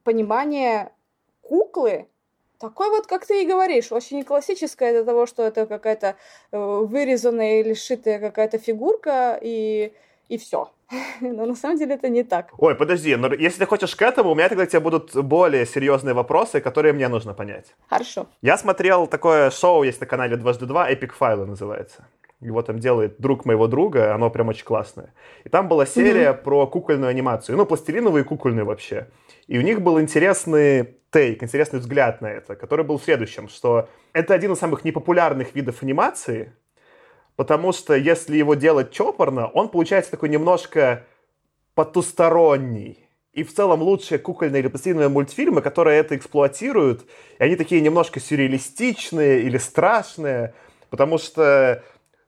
понимание 0.03 0.91
куклы 1.41 2.07
такой 2.61 2.89
вот, 2.89 3.07
как 3.07 3.25
ты 3.25 3.43
и 3.43 3.47
говоришь, 3.47 3.91
очень 3.91 4.23
классическое 4.23 4.93
до 4.93 5.03
того, 5.03 5.25
что 5.25 5.43
это 5.43 5.65
какая-то 5.65 6.15
э, 6.51 6.57
вырезанная 6.57 7.59
или 7.59 7.73
сшитая 7.73 8.19
какая-то 8.19 8.59
фигурка, 8.59 9.39
и, 9.41 9.91
и 10.29 10.37
все. 10.37 10.69
Но 11.21 11.45
на 11.45 11.55
самом 11.55 11.77
деле 11.77 11.95
это 11.95 12.09
не 12.09 12.23
так. 12.23 12.51
Ой, 12.57 12.75
подожди, 12.75 13.15
но 13.15 13.33
если 13.33 13.59
ты 13.59 13.65
хочешь 13.65 13.95
к 13.95 14.01
этому, 14.01 14.31
у 14.31 14.35
меня 14.35 14.49
тогда 14.49 14.65
к 14.65 14.69
тебе 14.69 14.79
будут 14.79 15.15
более 15.15 15.65
серьезные 15.65 16.13
вопросы, 16.13 16.61
которые 16.61 16.93
мне 16.93 17.07
нужно 17.07 17.33
понять. 17.33 17.75
Хорошо. 17.89 18.27
Я 18.41 18.57
смотрел 18.57 19.07
такое 19.07 19.49
шоу, 19.49 19.83
есть 19.83 20.01
на 20.01 20.05
канале 20.05 20.35
дважды 20.37 20.65
два, 20.65 20.91
Epic 20.91 21.11
Файлы 21.13 21.45
называется. 21.45 22.05
Его 22.41 22.63
там 22.63 22.79
делает 22.79 23.15
друг 23.19 23.45
моего 23.45 23.67
друга, 23.67 24.15
оно 24.15 24.31
прям 24.31 24.49
очень 24.49 24.65
классное. 24.65 25.13
И 25.43 25.49
там 25.49 25.67
была 25.67 25.85
серия 25.85 26.31
mm-hmm. 26.31 26.43
про 26.43 26.65
кукольную 26.65 27.09
анимацию, 27.09 27.55
ну, 27.55 27.67
пластилиновую 27.67 28.23
и 28.23 28.27
кукольную 28.27 28.65
вообще. 28.65 29.09
И 29.47 29.59
у 29.59 29.61
них 29.61 29.81
был 29.81 30.01
интересный 30.01 30.95
тейк, 31.11 31.43
интересный 31.43 31.79
взгляд 31.79 32.19
на 32.21 32.27
это, 32.27 32.55
который 32.55 32.83
был 32.83 32.97
в 32.97 33.03
следующем, 33.03 33.47
что 33.47 33.89
это 34.13 34.33
один 34.33 34.53
из 34.53 34.59
самых 34.59 34.83
непопулярных 34.83 35.53
видов 35.53 35.83
анимации, 35.83 36.53
потому 37.35 37.73
что 37.73 37.93
если 37.95 38.37
его 38.37 38.55
делать 38.55 38.91
чопорно, 38.91 39.47
он 39.47 39.69
получается 39.69 40.11
такой 40.11 40.29
немножко 40.29 41.05
потусторонний. 41.75 43.07
И 43.33 43.43
в 43.43 43.53
целом 43.53 43.81
лучшие 43.81 44.19
кукольные 44.19 44.61
или 44.61 44.67
пластилиновые 44.67 45.09
мультфильмы, 45.09 45.61
которые 45.61 45.99
это 45.99 46.17
эксплуатируют, 46.17 47.05
и 47.39 47.43
они 47.43 47.55
такие 47.55 47.81
немножко 47.81 48.19
сюрреалистичные 48.19 49.43
или 49.43 49.57
страшные, 49.57 50.53
потому 50.89 51.17
что 51.17 51.83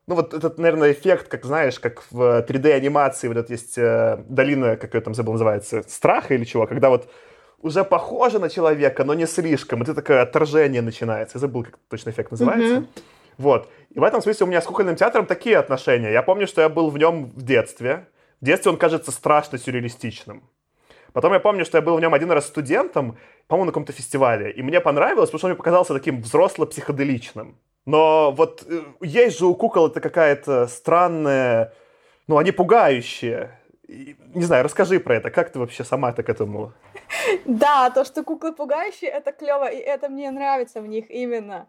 ну 0.07 0.15
вот 0.15 0.33
этот, 0.33 0.57
наверное, 0.57 0.91
эффект, 0.91 1.27
как 1.27 1.45
знаешь, 1.45 1.79
как 1.79 2.03
в 2.11 2.41
3D-анимации, 2.41 3.27
вот 3.27 3.37
это 3.37 3.53
есть 3.53 3.77
э, 3.77 4.23
долина, 4.27 4.75
как 4.75 4.93
ее 4.93 5.01
там 5.01 5.13
забыл 5.13 5.33
называется, 5.33 5.83
страха 5.87 6.33
или 6.33 6.43
чего, 6.43 6.67
когда 6.67 6.89
вот 6.89 7.09
уже 7.61 7.85
похоже 7.85 8.39
на 8.39 8.49
человека, 8.49 9.05
но 9.05 9.13
не 9.13 9.25
слишком, 9.25 9.81
и 9.81 9.85
ты 9.85 9.93
такое 9.93 10.21
отторжение 10.21 10.81
начинается. 10.81 11.37
Я 11.37 11.39
забыл, 11.39 11.63
как 11.63 11.77
точно 11.89 12.09
эффект 12.09 12.31
называется. 12.31 12.75
Mm-hmm. 12.75 12.87
Вот. 13.37 13.69
И 13.89 13.99
в 13.99 14.03
этом 14.03 14.21
смысле 14.21 14.45
у 14.45 14.49
меня 14.49 14.61
с 14.61 14.65
кукольным 14.65 14.95
театром 14.95 15.25
такие 15.25 15.57
отношения. 15.57 16.11
Я 16.11 16.21
помню, 16.21 16.47
что 16.47 16.61
я 16.61 16.69
был 16.69 16.89
в 16.89 16.97
нем 16.97 17.31
в 17.31 17.41
детстве. 17.41 18.07
В 18.41 18.45
детстве 18.45 18.71
он 18.71 18.77
кажется 18.77 19.11
страшно 19.11 19.57
сюрреалистичным. 19.57 20.43
Потом 21.13 21.31
я 21.33 21.39
помню, 21.39 21.63
что 21.63 21.77
я 21.77 21.81
был 21.81 21.95
в 21.95 22.01
нем 22.01 22.13
один 22.13 22.31
раз 22.31 22.47
студентом, 22.47 23.17
по-моему, 23.47 23.65
на 23.65 23.71
каком-то 23.71 23.93
фестивале. 23.93 24.51
И 24.51 24.61
мне 24.61 24.81
понравилось, 24.81 25.29
потому 25.29 25.39
что 25.39 25.47
он 25.47 25.51
мне 25.51 25.57
показался 25.57 25.93
таким 25.93 26.21
взросло-психоделичным. 26.21 27.55
Но 27.85 28.31
вот 28.31 28.65
э, 28.67 28.83
есть 29.01 29.39
же 29.39 29.45
у 29.45 29.55
кукол 29.55 29.87
это 29.87 29.99
какая-то 29.99 30.67
странная... 30.67 31.73
Ну, 32.27 32.37
они 32.37 32.51
пугающие. 32.51 33.59
Не 33.87 34.45
знаю, 34.45 34.63
расскажи 34.63 34.99
про 34.99 35.15
это. 35.15 35.29
Как 35.29 35.51
ты 35.51 35.59
вообще 35.59 35.83
сама-то 35.83 36.23
к 36.23 36.29
этому? 36.29 36.71
Да, 37.45 37.89
то, 37.89 38.05
что 38.05 38.23
куклы 38.23 38.53
пугающие, 38.53 39.09
это 39.09 39.31
клево, 39.31 39.69
и 39.69 39.77
это 39.77 40.09
мне 40.09 40.31
нравится 40.31 40.81
в 40.81 40.87
них 40.87 41.09
именно. 41.09 41.67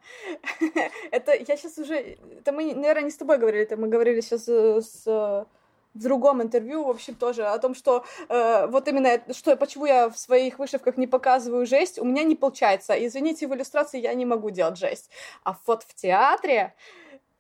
Это 1.11 1.33
я 1.35 1.57
сейчас 1.57 1.79
уже... 1.79 2.17
Это 2.39 2.53
мы, 2.53 2.75
наверное, 2.75 3.05
не 3.05 3.11
с 3.11 3.17
тобой 3.17 3.39
говорили, 3.39 3.65
это 3.65 3.77
мы 3.77 3.89
говорили 3.89 4.21
сейчас 4.21 4.49
э, 4.49 4.81
с 4.81 5.47
в 5.95 6.03
другом 6.03 6.43
интервью, 6.43 6.85
в 6.85 6.91
общем, 6.91 7.15
тоже 7.15 7.45
о 7.45 7.59
том, 7.59 7.75
что 7.75 8.05
э, 8.29 8.67
вот 8.67 8.89
именно, 8.89 9.21
что, 9.33 9.57
почему 9.57 9.87
я 9.87 10.09
в 10.09 10.19
своих 10.19 10.59
вышивках 10.59 10.97
не 10.97 11.07
показываю 11.07 11.67
жесть, 11.67 11.99
у 11.99 12.05
меня 12.05 12.25
не 12.25 12.37
получается. 12.37 12.95
Извините, 12.95 13.47
в 13.47 13.55
иллюстрации 13.55 14.01
я 14.01 14.15
не 14.15 14.27
могу 14.27 14.51
делать 14.51 14.79
жесть. 14.79 15.11
А 15.45 15.57
вот 15.67 15.85
в 15.85 15.95
театре 15.95 16.75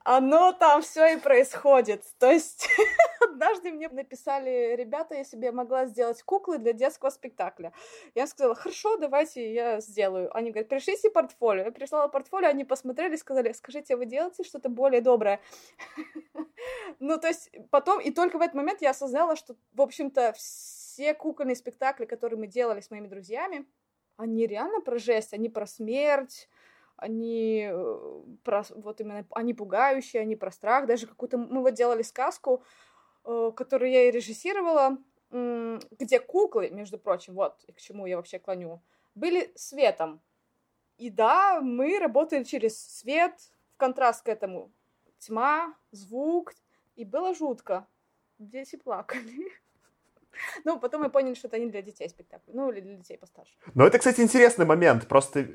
оно 0.05 0.53
там 0.53 0.83
все 0.83 1.15
и 1.15 1.17
происходит. 1.17 2.05
То 2.19 2.31
есть 2.31 2.69
однажды 3.23 3.73
мне 3.73 3.89
написали 3.89 4.77
ребята, 4.77 5.17
я 5.33 5.53
могла 5.53 5.87
сделать 5.87 6.23
куклы 6.23 6.59
для 6.59 6.75
детского 6.75 7.09
спектакля. 7.11 7.73
Я 8.15 8.27
сказала, 8.27 8.55
хорошо, 8.55 8.99
давайте 8.99 9.53
я 9.53 9.81
сделаю. 9.81 10.35
Они 10.37 10.51
говорят, 10.51 10.69
пришлите 10.69 11.11
портфолио. 11.11 11.65
Я 11.65 11.73
прислала 11.73 12.09
портфолио, 12.09 12.49
они 12.49 12.65
посмотрели, 12.65 13.17
сказали, 13.17 13.53
скажите, 13.53 13.97
вы 13.97 14.05
делаете 14.05 14.45
что-то 14.45 14.69
более 14.69 15.01
доброе? 15.01 15.41
ну, 17.01 17.19
то 17.19 17.29
есть 17.29 17.51
потом, 17.71 17.99
и 17.99 18.11
только 18.11 18.37
в 18.37 18.43
этот 18.43 18.55
момент 18.55 18.83
я 18.83 18.91
осознала, 18.91 19.37
что, 19.37 19.57
в 19.73 19.81
общем-то, 19.81 20.35
все 20.37 21.15
кукольные 21.15 21.57
спектакли, 21.57 22.05
которые 22.05 22.39
мы 22.39 22.47
делали 22.47 22.81
с 22.81 22.91
моими 22.91 23.09
друзьями, 23.09 23.67
они 24.17 24.47
реально 24.47 24.81
про 24.81 24.99
жесть, 24.99 25.33
они 25.33 25.49
про 25.49 25.67
смерть, 25.67 26.49
они 26.97 27.69
э, 27.71 28.23
про, 28.45 28.65
вот 28.71 29.01
именно, 29.01 29.27
они 29.31 29.55
пугающие, 29.55 30.23
они 30.23 30.37
про 30.37 30.51
страх. 30.51 30.87
Даже 30.87 31.07
какую-то 31.07 31.39
мы 31.39 31.63
вот 31.63 31.75
делали 31.75 32.03
сказку, 32.03 32.63
э, 33.25 33.53
которую 33.57 33.91
я 33.91 34.09
и 34.09 34.11
режиссировала, 34.11 34.99
где 35.31 36.21
куклы, 36.21 36.71
между 36.71 36.97
прочим, 36.97 37.35
вот 37.35 37.65
к 37.75 37.81
чему 37.81 38.07
я 38.07 38.17
вообще 38.17 38.39
клоню, 38.39 38.81
были 39.17 39.51
светом. 39.57 40.21
И 40.97 41.11
да, 41.11 41.61
мы 41.61 41.99
работали 41.99 42.45
через 42.45 42.79
свет, 42.79 43.35
в 43.75 43.77
контраст 43.77 44.23
к 44.23 44.29
этому 44.29 44.71
тьма, 45.19 45.75
звук, 45.91 46.55
и 46.95 47.05
было 47.05 47.35
жутко. 47.35 47.87
Дети 48.39 48.77
плакали. 48.77 49.53
Ну, 50.65 50.81
потом 50.81 51.03
мы 51.03 51.11
поняли, 51.11 51.35
что 51.35 51.47
это 51.47 51.61
не 51.61 51.71
для 51.71 51.81
детей 51.81 52.09
спектакль. 52.09 52.51
Ну, 52.53 52.69
или 52.73 52.81
для 52.81 52.97
детей 52.97 53.17
постарше. 53.17 53.55
Ну, 53.75 53.85
это, 53.85 53.99
кстати, 53.99 54.21
интересный 54.21 54.67
момент. 54.67 55.07
Просто 55.07 55.47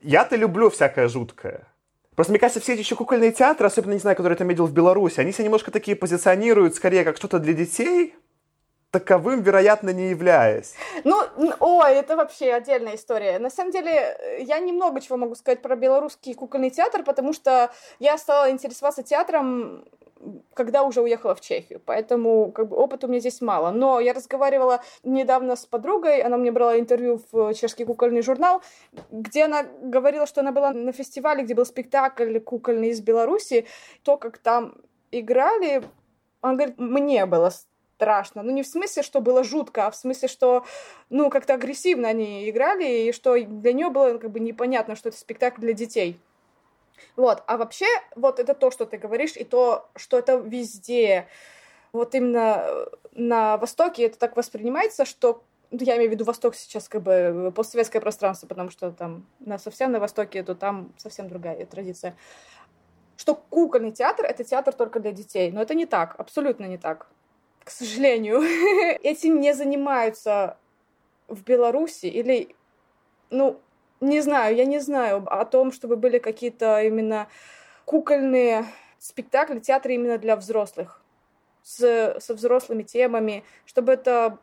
я-то 0.00 0.36
люблю 0.36 0.70
всякое 0.70 1.08
жуткое. 1.08 1.66
Просто, 2.14 2.32
мне 2.32 2.40
кажется, 2.40 2.60
все 2.60 2.74
эти 2.74 2.80
еще 2.80 2.96
кукольные 2.96 3.32
театры, 3.32 3.66
особенно, 3.66 3.92
не 3.92 3.98
знаю, 3.98 4.16
которые 4.16 4.34
я 4.34 4.38
там 4.38 4.48
видел 4.48 4.66
в 4.66 4.72
Беларуси, 4.72 5.20
они 5.20 5.32
себя 5.32 5.44
немножко 5.44 5.70
такие 5.70 5.96
позиционируют 5.96 6.74
скорее 6.74 7.04
как 7.04 7.16
что-то 7.16 7.38
для 7.38 7.54
детей, 7.54 8.14
таковым, 8.90 9.42
вероятно, 9.42 9.90
не 9.90 10.10
являясь. 10.10 10.74
Ну, 11.04 11.22
ой, 11.60 11.94
это 11.94 12.16
вообще 12.16 12.52
отдельная 12.52 12.96
история. 12.96 13.38
На 13.38 13.50
самом 13.50 13.70
деле, 13.70 14.16
я 14.40 14.58
немного 14.58 15.00
чего 15.00 15.16
могу 15.16 15.34
сказать 15.34 15.62
про 15.62 15.76
белорусский 15.76 16.34
кукольный 16.34 16.70
театр, 16.70 17.02
потому 17.04 17.32
что 17.32 17.70
я 17.98 18.18
стала 18.18 18.50
интересоваться 18.50 19.02
театром 19.02 19.84
когда 20.54 20.82
уже 20.82 21.00
уехала 21.00 21.34
в 21.34 21.40
Чехию, 21.40 21.80
поэтому 21.84 22.52
как 22.52 22.68
бы 22.68 22.76
опыта 22.76 23.06
у 23.06 23.10
меня 23.10 23.20
здесь 23.20 23.40
мало. 23.40 23.70
Но 23.70 24.00
я 24.00 24.12
разговаривала 24.12 24.82
недавно 25.02 25.56
с 25.56 25.64
подругой, 25.64 26.20
она 26.20 26.36
мне 26.36 26.52
брала 26.52 26.78
интервью 26.78 27.22
в 27.32 27.54
чешский 27.54 27.84
кукольный 27.84 28.22
журнал, 28.22 28.62
где 29.10 29.44
она 29.44 29.62
говорила, 29.62 30.26
что 30.26 30.42
она 30.42 30.52
была 30.52 30.72
на 30.72 30.92
фестивале, 30.92 31.42
где 31.42 31.54
был 31.54 31.64
спектакль 31.64 32.38
кукольный 32.38 32.90
из 32.90 33.00
Беларуси, 33.00 33.66
то, 34.02 34.18
как 34.18 34.38
там 34.38 34.74
играли, 35.10 35.82
она 36.42 36.54
говорит, 36.54 36.78
мне 36.78 37.24
было 37.26 37.50
страшно. 38.00 38.42
Ну, 38.42 38.50
не 38.50 38.62
в 38.62 38.66
смысле, 38.66 39.02
что 39.02 39.20
было 39.20 39.44
жутко, 39.44 39.86
а 39.86 39.90
в 39.90 39.96
смысле, 39.96 40.28
что, 40.28 40.64
ну, 41.10 41.28
как-то 41.28 41.54
агрессивно 41.54 42.08
они 42.08 42.48
играли, 42.48 43.08
и 43.08 43.12
что 43.12 43.38
для 43.38 43.74
нее 43.74 43.90
было 43.90 44.16
как 44.16 44.30
бы 44.30 44.40
непонятно, 44.40 44.96
что 44.96 45.10
это 45.10 45.18
спектакль 45.18 45.60
для 45.60 45.74
детей. 45.74 46.18
Вот, 47.16 47.42
а 47.46 47.58
вообще, 47.58 47.86
вот 48.16 48.40
это 48.40 48.54
то, 48.54 48.70
что 48.70 48.86
ты 48.86 48.96
говоришь, 48.96 49.36
и 49.36 49.44
то, 49.44 49.90
что 49.96 50.18
это 50.18 50.36
везде. 50.36 51.26
Вот 51.92 52.14
именно 52.14 52.62
э, 52.64 52.86
на 53.12 53.58
Востоке 53.58 54.06
это 54.06 54.18
так 54.18 54.36
воспринимается, 54.36 55.04
что 55.04 55.42
ну, 55.70 55.78
я 55.82 55.96
имею 55.96 56.08
в 56.08 56.12
виду 56.12 56.24
Восток 56.24 56.54
сейчас 56.54 56.88
как 56.88 57.02
бы 57.02 57.52
постсоветское 57.54 58.00
пространство, 58.00 58.46
потому 58.46 58.70
что 58.70 58.92
там 58.92 59.26
на 59.40 59.58
совсем 59.58 59.92
на 59.92 60.00
Востоке, 60.00 60.42
то 60.42 60.54
там 60.54 60.92
совсем 60.96 61.28
другая 61.28 61.66
традиция. 61.66 62.14
Что 63.16 63.34
кукольный 63.34 63.92
театр— 63.92 64.24
это 64.28 64.42
театр 64.44 64.72
только 64.72 65.00
для 65.00 65.12
детей. 65.12 65.52
Но 65.52 65.60
это 65.60 65.74
не 65.74 65.84
так, 65.84 66.14
абсолютно 66.18 66.64
не 66.64 66.78
так. 66.78 67.06
К 67.64 67.70
сожалению. 67.70 68.40
Этим 69.02 69.40
не 69.40 69.54
занимаются 69.54 70.56
в 71.28 71.42
Беларуси 71.44 72.06
или, 72.06 72.54
ну, 73.30 73.60
не 74.00 74.20
знаю, 74.20 74.56
я 74.56 74.64
не 74.64 74.78
знаю 74.78 75.24
о 75.26 75.44
том, 75.44 75.72
чтобы 75.72 75.96
были 75.96 76.18
какие-то 76.18 76.82
именно 76.82 77.28
кукольные 77.84 78.64
спектакли, 78.98 79.60
театры 79.60 79.94
именно 79.94 80.18
для 80.18 80.36
взрослых, 80.36 81.02
с, 81.62 82.16
со 82.18 82.34
взрослыми 82.34 82.82
темами, 82.82 83.44
чтобы 83.66 83.92
это 83.92 84.38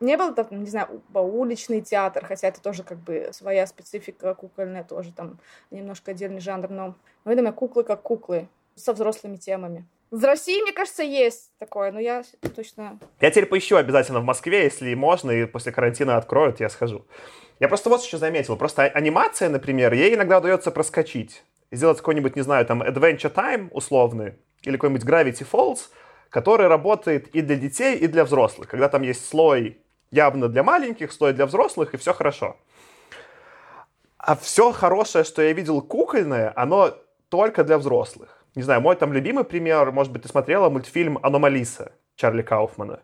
не 0.00 0.16
был, 0.16 0.34
там, 0.34 0.46
не 0.50 0.68
знаю, 0.68 1.02
уличный 1.14 1.80
театр, 1.80 2.24
хотя 2.24 2.48
это 2.48 2.60
тоже 2.60 2.82
как 2.82 2.98
бы 2.98 3.30
своя 3.32 3.66
специфика 3.66 4.34
кукольная, 4.34 4.84
тоже 4.84 5.12
там 5.12 5.38
немножко 5.70 6.10
отдельный 6.10 6.40
жанр, 6.40 6.68
но, 6.70 6.94
ну, 7.24 7.52
куклы 7.52 7.82
как 7.84 8.02
куклы, 8.02 8.48
со 8.74 8.92
взрослыми 8.92 9.36
темами. 9.36 9.86
В 10.10 10.24
России, 10.24 10.62
мне 10.62 10.72
кажется, 10.72 11.02
есть 11.02 11.50
такое, 11.58 11.90
но 11.90 11.98
я 11.98 12.22
точно... 12.54 12.98
Я 13.20 13.30
теперь 13.30 13.46
поищу 13.46 13.76
обязательно 13.76 14.20
в 14.20 14.24
Москве, 14.24 14.64
если 14.64 14.94
можно, 14.94 15.32
и 15.32 15.46
после 15.46 15.72
карантина 15.72 16.16
откроют, 16.16 16.60
я 16.60 16.68
схожу. 16.68 17.06
Я 17.58 17.68
просто 17.68 17.90
вот 17.90 18.02
еще 18.02 18.16
заметил. 18.16 18.56
Просто 18.56 18.84
анимация, 18.84 19.48
например, 19.48 19.92
ей 19.92 20.14
иногда 20.14 20.38
удается 20.38 20.70
проскочить. 20.70 21.42
Сделать 21.72 21.98
какой-нибудь, 21.98 22.36
не 22.36 22.42
знаю, 22.42 22.64
там, 22.66 22.82
Adventure 22.82 23.34
Time 23.34 23.68
условный, 23.72 24.34
или 24.62 24.76
какой-нибудь 24.76 25.04
Gravity 25.04 25.46
Falls, 25.50 25.88
который 26.30 26.68
работает 26.68 27.28
и 27.28 27.40
для 27.40 27.56
детей, 27.56 27.96
и 27.96 28.06
для 28.06 28.24
взрослых. 28.24 28.68
Когда 28.68 28.88
там 28.88 29.02
есть 29.02 29.28
слой 29.28 29.78
явно 30.12 30.48
для 30.48 30.62
маленьких, 30.62 31.10
слой 31.10 31.32
для 31.32 31.46
взрослых, 31.46 31.94
и 31.94 31.96
все 31.96 32.12
хорошо. 32.12 32.56
А 34.18 34.36
все 34.36 34.70
хорошее, 34.72 35.24
что 35.24 35.42
я 35.42 35.52
видел 35.52 35.82
кукольное, 35.82 36.52
оно 36.54 36.96
только 37.28 37.64
для 37.64 37.78
взрослых. 37.78 38.35
Не 38.56 38.62
знаю, 38.62 38.80
мой 38.80 38.96
там 38.96 39.12
любимый 39.12 39.44
пример, 39.44 39.92
может 39.92 40.12
быть, 40.12 40.22
ты 40.22 40.28
смотрела 40.28 40.70
мультфильм 40.70 41.18
«Аномалиса» 41.22 41.92
Чарли 42.16 42.40
Кауфмана. 42.40 43.00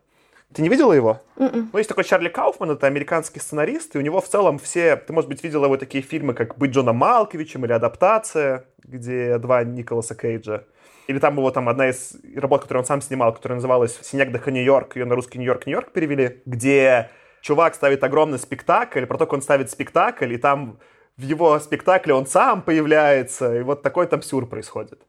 Ты 0.55 0.63
не 0.63 0.71
видела 0.71 0.95
его? 0.95 1.21
Mm-mm. 1.37 1.53
М-м. 1.53 1.71
Ну, 1.73 1.79
есть 1.79 1.89
такой 1.91 2.05
Чарли 2.05 2.31
Кауфман, 2.31 2.71
это 2.71 2.87
американский 2.87 3.39
сценарист, 3.39 3.95
и 3.95 3.99
у 3.99 4.01
него 4.01 4.23
в 4.23 4.29
целом 4.29 4.59
все... 4.59 4.97
Ты, 4.97 5.13
может 5.13 5.29
быть, 5.29 5.45
видела 5.45 5.67
его 5.67 5.77
такие 5.77 6.03
фильмы, 6.03 6.33
как 6.33 6.57
«Быть 6.57 6.71
Джоном 6.71 6.97
Малковичем» 6.97 7.67
или 7.67 7.73
«Адаптация», 7.73 8.65
где 8.83 9.37
два 9.37 9.63
Николаса 9.63 10.15
Кейджа. 10.15 10.65
Или 11.07 11.19
там 11.19 11.37
его 11.37 11.51
там 11.51 11.69
одна 11.69 11.91
из 11.91 12.17
работ, 12.35 12.63
которую 12.63 12.83
он 12.83 12.87
сам 12.87 13.03
снимал, 13.03 13.35
которая 13.35 13.57
называлась 13.57 13.99
«Снег 14.01 14.33
Даха 14.33 14.51
Нью-Йорк», 14.51 14.97
ее 14.97 15.05
на 15.05 15.15
русский 15.15 15.39
«Нью-Йорк, 15.39 15.67
Нью-Йорк» 15.67 15.93
перевели, 15.93 16.41
где 16.47 17.11
чувак 17.43 17.75
ставит 17.75 18.03
огромный 18.05 18.39
спектакль, 18.39 19.05
про 19.05 19.19
то, 19.19 19.27
как 19.27 19.35
он 19.35 19.43
ставит 19.43 19.71
спектакль, 19.71 20.33
и 20.33 20.39
там 20.39 20.79
в 21.19 21.23
его 21.23 21.59
спектакле 21.59 22.15
он 22.15 22.25
сам 22.25 22.63
появляется, 22.63 23.55
и 23.55 23.63
вот 23.63 23.83
такой 23.83 24.07
там 24.07 24.23
сюр 24.23 24.47
происходит. 24.47 25.03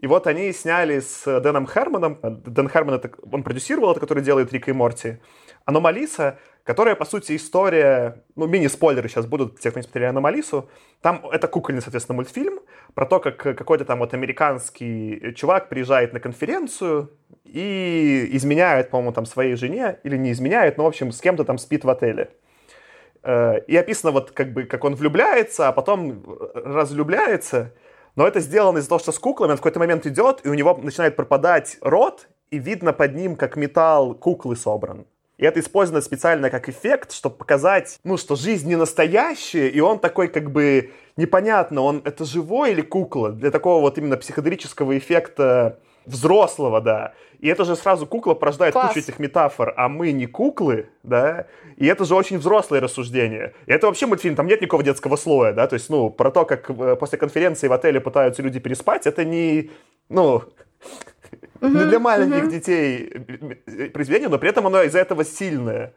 И 0.00 0.06
вот 0.06 0.26
они 0.26 0.52
сняли 0.52 1.00
с 1.00 1.24
Дэном 1.40 1.66
Херманом. 1.66 2.18
Дэн 2.22 2.68
Херман, 2.68 2.94
это, 2.94 3.10
он 3.30 3.42
продюсировал 3.42 3.92
это, 3.92 4.00
который 4.00 4.22
делает 4.22 4.52
Рика 4.52 4.70
и 4.70 4.74
Морти. 4.74 5.18
Аномалиса, 5.64 6.38
которая, 6.64 6.94
по 6.94 7.04
сути, 7.04 7.36
история, 7.36 8.22
ну, 8.36 8.46
мини-спойлеры 8.46 9.08
сейчас 9.08 9.26
будут, 9.26 9.58
те, 9.60 9.70
кто 9.70 9.80
не 9.80 9.84
смотрели 9.84 10.06
Аномалису. 10.06 10.68
Там 11.00 11.26
это 11.32 11.48
кукольный, 11.48 11.82
соответственно, 11.82 12.16
мультфильм 12.16 12.60
про 12.94 13.06
то, 13.06 13.20
как 13.20 13.36
какой-то 13.36 13.84
там 13.84 14.00
вот 14.00 14.14
американский 14.14 15.32
чувак 15.34 15.68
приезжает 15.68 16.12
на 16.12 16.20
конференцию 16.20 17.10
и 17.44 18.28
изменяет, 18.32 18.90
по-моему, 18.90 19.12
там 19.12 19.26
своей 19.26 19.56
жене, 19.56 19.98
или 20.02 20.16
не 20.16 20.32
изменяет, 20.32 20.76
но, 20.78 20.84
в 20.84 20.88
общем, 20.88 21.12
с 21.12 21.20
кем-то 21.20 21.44
там 21.44 21.58
спит 21.58 21.84
в 21.84 21.90
отеле. 21.90 22.30
Э, 23.22 23.60
и 23.66 23.76
описано 23.76 24.12
вот 24.12 24.30
как 24.30 24.52
бы, 24.52 24.64
как 24.64 24.84
он 24.84 24.94
влюбляется, 24.94 25.68
а 25.68 25.72
потом 25.72 26.22
разлюбляется. 26.54 27.74
Но 28.16 28.26
это 28.26 28.40
сделано 28.40 28.78
из-за 28.78 28.88
того, 28.88 28.98
что 28.98 29.12
с 29.12 29.18
куклами 29.18 29.52
он 29.52 29.56
в 29.56 29.60
какой-то 29.60 29.78
момент 29.78 30.06
идет, 30.06 30.40
и 30.44 30.48
у 30.48 30.54
него 30.54 30.74
начинает 30.82 31.16
пропадать 31.16 31.76
рот, 31.82 32.28
и 32.50 32.58
видно 32.58 32.92
под 32.92 33.14
ним, 33.14 33.36
как 33.36 33.56
металл 33.56 34.14
куклы 34.14 34.56
собран. 34.56 35.06
И 35.36 35.44
это 35.44 35.60
использовано 35.60 36.00
специально 36.00 36.48
как 36.48 36.68
эффект, 36.70 37.12
чтобы 37.12 37.36
показать, 37.36 37.98
ну, 38.04 38.16
что 38.16 38.36
жизнь 38.36 38.68
не 38.68 38.76
настоящая, 38.76 39.68
и 39.68 39.80
он 39.80 39.98
такой 39.98 40.28
как 40.28 40.50
бы 40.50 40.92
непонятно, 41.16 41.82
он 41.82 42.00
это 42.04 42.24
живой 42.24 42.72
или 42.72 42.80
кукла, 42.80 43.32
для 43.32 43.50
такого 43.50 43.82
вот 43.82 43.98
именно 43.98 44.16
психоделического 44.16 44.96
эффекта 44.96 45.78
взрослого, 46.06 46.80
да. 46.80 47.12
И 47.40 47.48
это 47.48 47.64
же 47.64 47.76
сразу 47.76 48.06
кукла 48.06 48.34
порождает 48.34 48.72
Класс. 48.72 48.88
кучу 48.88 49.00
этих 49.00 49.18
метафор, 49.18 49.74
а 49.76 49.88
мы 49.88 50.12
не 50.12 50.26
куклы, 50.26 50.88
да. 51.02 51.46
И 51.76 51.86
это 51.86 52.04
же 52.04 52.14
очень 52.14 52.38
взрослое 52.38 52.80
рассуждение. 52.80 53.52
И 53.66 53.72
это 53.72 53.86
вообще 53.86 54.06
мультфильм, 54.06 54.36
там 54.36 54.46
нет 54.46 54.60
никакого 54.60 54.82
детского 54.82 55.16
слоя, 55.16 55.52
да. 55.52 55.66
То 55.66 55.74
есть, 55.74 55.90
ну, 55.90 56.10
про 56.10 56.30
то, 56.30 56.44
как 56.44 56.70
э, 56.70 56.96
после 56.96 57.18
конференции 57.18 57.68
в 57.68 57.72
отеле 57.72 58.00
пытаются 58.00 58.42
люди 58.42 58.58
переспать, 58.58 59.06
это 59.06 59.24
не, 59.24 59.70
ну, 60.08 60.44
не 61.60 61.84
для 61.84 61.98
маленьких 61.98 62.48
детей 62.48 63.12
э, 63.66 63.90
произведение, 63.90 64.28
но 64.28 64.38
при 64.38 64.48
этом 64.48 64.66
оно 64.66 64.82
из-за 64.82 65.00
этого 65.00 65.24
сильное. 65.24 65.92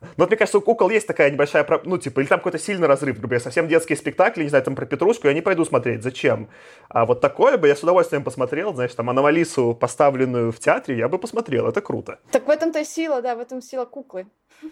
Но 0.00 0.08
вот 0.24 0.28
мне 0.28 0.36
кажется, 0.36 0.58
у 0.58 0.60
кукол 0.60 0.90
есть 0.90 1.06
такая 1.06 1.30
небольшая, 1.30 1.66
ну, 1.84 1.98
типа, 1.98 2.20
или 2.20 2.28
там 2.28 2.38
какой-то 2.38 2.58
сильный 2.58 2.86
разрыв, 2.86 3.16
например, 3.16 3.40
совсем 3.40 3.66
детские 3.66 3.96
спектакли, 3.96 4.44
не 4.44 4.48
знаю, 4.48 4.64
там 4.64 4.76
про 4.76 4.86
Петрушку, 4.86 5.26
я 5.26 5.34
не 5.34 5.40
пойду 5.40 5.64
смотреть, 5.64 6.02
зачем? 6.02 6.48
А 6.88 7.04
вот 7.04 7.20
такое 7.20 7.56
бы 7.56 7.66
я 7.66 7.74
с 7.74 7.82
удовольствием 7.82 8.22
посмотрел, 8.22 8.72
знаешь, 8.74 8.94
там, 8.94 9.10
Аномалису, 9.10 9.74
поставленную 9.74 10.52
в 10.52 10.58
театре, 10.60 10.96
я 10.96 11.08
бы 11.08 11.18
посмотрел, 11.18 11.66
это 11.66 11.80
круто. 11.80 12.20
Так 12.30 12.46
в 12.46 12.50
этом-то 12.50 12.80
и 12.80 12.84
сила, 12.84 13.22
да, 13.22 13.34
в 13.34 13.40
этом 13.40 13.60
сила 13.60 13.84
куклы. 13.84 14.26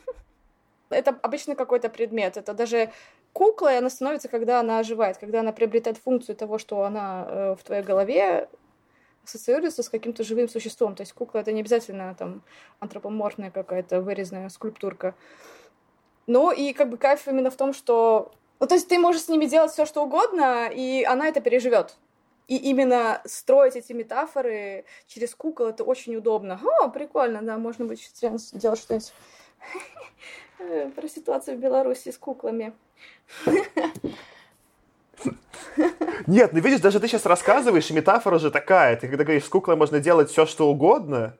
Это 0.91 1.17
обычно 1.23 1.57
какой-то 1.57 1.89
предмет, 1.89 2.37
это 2.37 2.55
даже 2.55 2.91
кукла, 3.33 3.77
она 3.77 3.91
становится, 3.91 4.29
когда 4.29 4.61
она 4.61 4.79
оживает, 4.79 5.19
когда 5.19 5.41
она 5.41 5.51
приобретает 5.51 5.99
функцию 5.99 6.37
того, 6.37 6.59
что 6.59 6.85
она 6.85 7.27
э, 7.29 7.57
в 7.61 7.65
твоей 7.65 7.83
голове 7.83 8.49
ассоциируется 9.27 9.83
с 9.83 9.89
каким-то 9.89 10.25
живым 10.25 10.49
существом. 10.49 10.95
То 10.95 11.03
есть 11.03 11.13
кукла 11.13 11.41
это 11.41 11.53
не 11.53 11.61
обязательно 11.61 12.15
там 12.15 12.43
антропоморфная 12.81 13.51
какая-то 13.51 14.01
вырезанная 14.01 14.49
скульптурка. 14.49 15.15
Ну 16.27 16.51
и 16.51 16.73
как 16.73 16.91
бы 16.91 16.97
кайф 16.97 17.27
именно 17.29 17.51
в 17.51 17.57
том, 17.57 17.73
что... 17.73 18.33
Ну, 18.59 18.67
то 18.67 18.75
есть 18.75 18.89
ты 18.89 18.99
можешь 18.99 19.23
с 19.23 19.29
ними 19.29 19.47
делать 19.47 19.73
все, 19.73 19.85
что 19.85 20.03
угодно, 20.03 20.71
и 20.73 21.05
она 21.05 21.29
это 21.29 21.41
переживет. 21.41 21.97
И 22.49 22.57
именно 22.57 23.21
строить 23.25 23.77
эти 23.77 23.93
метафоры 23.93 24.85
через 25.09 25.35
кукол 25.35 25.67
это 25.67 25.85
очень 25.85 26.17
удобно. 26.17 26.61
О, 26.81 26.89
прикольно, 26.89 27.43
да, 27.43 27.59
можно 27.59 27.85
будет 27.85 28.01
делать 28.55 28.79
что-нибудь 28.79 29.13
про 30.95 31.09
ситуацию 31.09 31.57
в 31.57 31.61
Беларуси 31.61 32.11
с 32.11 32.19
куклами. 32.19 32.73
Нет, 36.27 36.53
ну 36.53 36.61
видишь, 36.61 36.81
даже 36.81 37.01
ты 37.01 37.09
сейчас 37.09 37.27
рассказываешь, 37.27 37.91
и 37.91 37.95
метафора 37.95 38.39
же 38.39 38.51
такая. 38.51 38.97
Ты 38.97 39.09
когда 39.09 39.25
говоришь, 39.25 39.45
с 39.45 39.49
куклой 39.49 39.77
можно 39.77 40.01
делать 40.01 40.31
все, 40.31 40.47
что 40.47 40.69
угодно, 40.69 41.37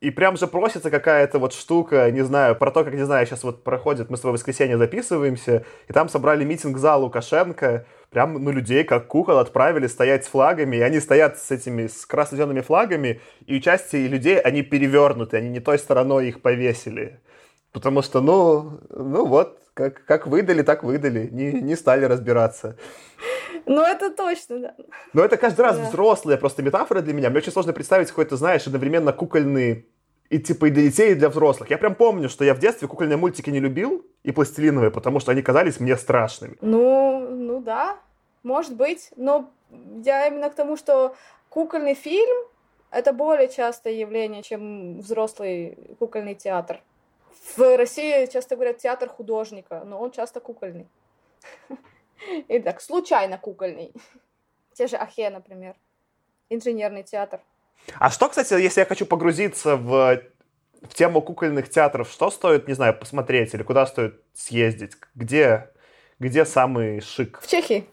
и 0.00 0.10
прям 0.10 0.36
же 0.36 0.46
просится 0.46 0.90
какая-то 0.90 1.38
вот 1.38 1.52
штука, 1.52 2.10
не 2.10 2.22
знаю, 2.22 2.54
про 2.54 2.70
то, 2.70 2.84
как, 2.84 2.94
не 2.94 3.04
знаю, 3.04 3.26
сейчас 3.26 3.42
вот 3.42 3.64
проходит, 3.64 4.10
мы 4.10 4.16
с 4.16 4.20
тобой 4.20 4.32
в 4.32 4.34
воскресенье 4.34 4.78
записываемся, 4.78 5.64
и 5.88 5.92
там 5.92 6.08
собрали 6.08 6.44
митинг 6.44 6.78
зал 6.78 7.02
Лукашенко, 7.02 7.84
прям, 8.10 8.34
ну, 8.34 8.50
людей 8.52 8.84
как 8.84 9.08
кукол 9.08 9.38
отправили 9.38 9.88
стоять 9.88 10.24
с 10.24 10.28
флагами, 10.28 10.76
и 10.76 10.80
они 10.80 11.00
стоят 11.00 11.38
с 11.38 11.50
этими, 11.50 11.88
с 11.88 12.06
красно-зелеными 12.06 12.60
флагами, 12.60 13.20
и 13.46 13.56
участие 13.56 14.06
людей, 14.06 14.38
они 14.38 14.62
перевернуты, 14.62 15.36
они 15.36 15.48
не 15.48 15.60
той 15.60 15.78
стороной 15.78 16.28
их 16.28 16.42
повесили. 16.42 17.20
Потому 17.72 18.02
что, 18.02 18.20
ну, 18.20 18.80
ну 18.90 19.26
вот, 19.26 19.58
как, 19.74 20.04
как 20.04 20.26
выдали, 20.26 20.62
так 20.62 20.84
выдали, 20.84 21.28
не, 21.30 21.52
не 21.52 21.76
стали 21.76 22.04
разбираться. 22.04 22.76
Ну, 23.68 23.82
это 23.82 24.10
точно, 24.10 24.58
да. 24.58 24.74
Но 25.12 25.22
это 25.22 25.36
каждый 25.36 25.60
раз 25.60 25.76
да. 25.76 25.88
взрослая 25.88 26.36
просто 26.36 26.62
метафора 26.62 27.00
для 27.00 27.12
меня. 27.12 27.30
Мне 27.30 27.38
очень 27.38 27.52
сложно 27.52 27.72
представить 27.72 28.08
какой-то, 28.08 28.36
знаешь, 28.36 28.66
одновременно 28.66 29.12
кукольный 29.12 29.86
и 30.30 30.38
типа 30.38 30.66
и 30.66 30.70
для 30.70 30.82
детей, 30.82 31.12
и 31.12 31.14
для 31.14 31.28
взрослых. 31.28 31.70
Я 31.70 31.78
прям 31.78 31.94
помню, 31.94 32.28
что 32.28 32.44
я 32.44 32.54
в 32.54 32.58
детстве 32.58 32.88
кукольные 32.88 33.16
мультики 33.16 33.50
не 33.50 33.60
любил 33.60 34.04
и 34.22 34.32
пластилиновые, 34.32 34.90
потому 34.90 35.20
что 35.20 35.32
они 35.32 35.42
казались 35.42 35.80
мне 35.80 35.96
страшными. 35.96 36.56
Ну, 36.60 37.20
ну 37.30 37.60
да, 37.60 37.98
может 38.42 38.74
быть. 38.74 39.10
Но 39.16 39.50
я 40.04 40.26
именно 40.26 40.50
к 40.50 40.54
тому, 40.54 40.76
что 40.76 41.14
кукольный 41.48 41.94
фильм 41.94 42.36
это 42.90 43.12
более 43.12 43.48
частое 43.48 43.92
явление, 43.92 44.42
чем 44.42 45.00
взрослый 45.00 45.78
кукольный 45.98 46.34
театр. 46.34 46.80
В 47.56 47.76
России 47.76 48.26
часто 48.26 48.56
говорят 48.56 48.78
театр 48.78 49.08
художника, 49.08 49.82
но 49.84 50.00
он 50.00 50.10
часто 50.10 50.40
кукольный. 50.40 50.86
И 52.48 52.58
так, 52.60 52.80
случайно 52.80 53.38
кукольный. 53.38 53.92
Те 54.74 54.86
же 54.86 54.96
Ахе, 54.96 55.30
например. 55.30 55.74
Инженерный 56.50 57.02
театр. 57.02 57.40
А 57.98 58.10
что, 58.10 58.28
кстати, 58.28 58.54
если 58.54 58.80
я 58.80 58.86
хочу 58.86 59.06
погрузиться 59.06 59.76
в, 59.76 60.22
в 60.82 60.94
тему 60.94 61.20
кукольных 61.22 61.68
театров, 61.68 62.10
что 62.10 62.30
стоит, 62.30 62.68
не 62.68 62.74
знаю, 62.74 62.98
посмотреть 62.98 63.54
или 63.54 63.62
куда 63.62 63.86
стоит 63.86 64.22
съездить? 64.34 64.92
Где, 65.14 65.70
где 66.18 66.44
самый 66.44 67.00
шик? 67.00 67.40
В 67.40 67.46
Чехии. 67.46 67.86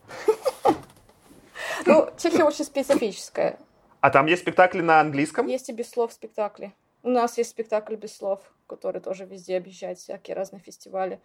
Ну, 1.86 2.10
Чехия 2.18 2.44
очень 2.44 2.66
специфическая. 2.66 3.58
А 4.02 4.10
там 4.10 4.28
есть 4.28 4.44
спектакли 4.44 4.82
на 4.82 5.02
английском? 5.02 5.48
Есть 5.48 5.70
и 5.70 5.74
без 5.74 5.90
слов 5.90 6.14
спектакли. 6.14 6.74
У 7.04 7.10
нас 7.10 7.38
есть 7.38 7.52
спектакль 7.52 7.96
без 7.96 8.16
слов, 8.16 8.40
который 8.68 9.02
тоже 9.02 9.26
везде 9.26 9.58
объезжает 9.58 10.00
всякие 10.00 10.36
разные 10.36 10.60
фестивали. 10.60 11.20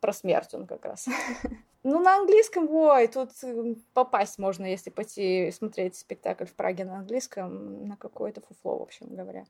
Про 0.00 0.12
смерть 0.12 0.54
он 0.54 0.66
как 0.66 0.84
раз. 0.84 1.08
Ну, 1.84 2.00
на 2.00 2.16
английском, 2.16 2.68
ой, 2.70 3.06
тут 3.06 3.30
э, 3.44 3.74
попасть 3.94 4.38
можно, 4.38 4.66
если 4.66 4.90
пойти 4.90 5.50
смотреть 5.52 5.96
спектакль 5.96 6.44
в 6.44 6.52
Праге 6.52 6.84
на 6.84 6.98
английском, 6.98 7.86
на 7.86 7.96
какое-то 7.96 8.40
фуфло, 8.40 8.78
в 8.78 8.82
общем 8.82 9.06
говоря. 9.08 9.44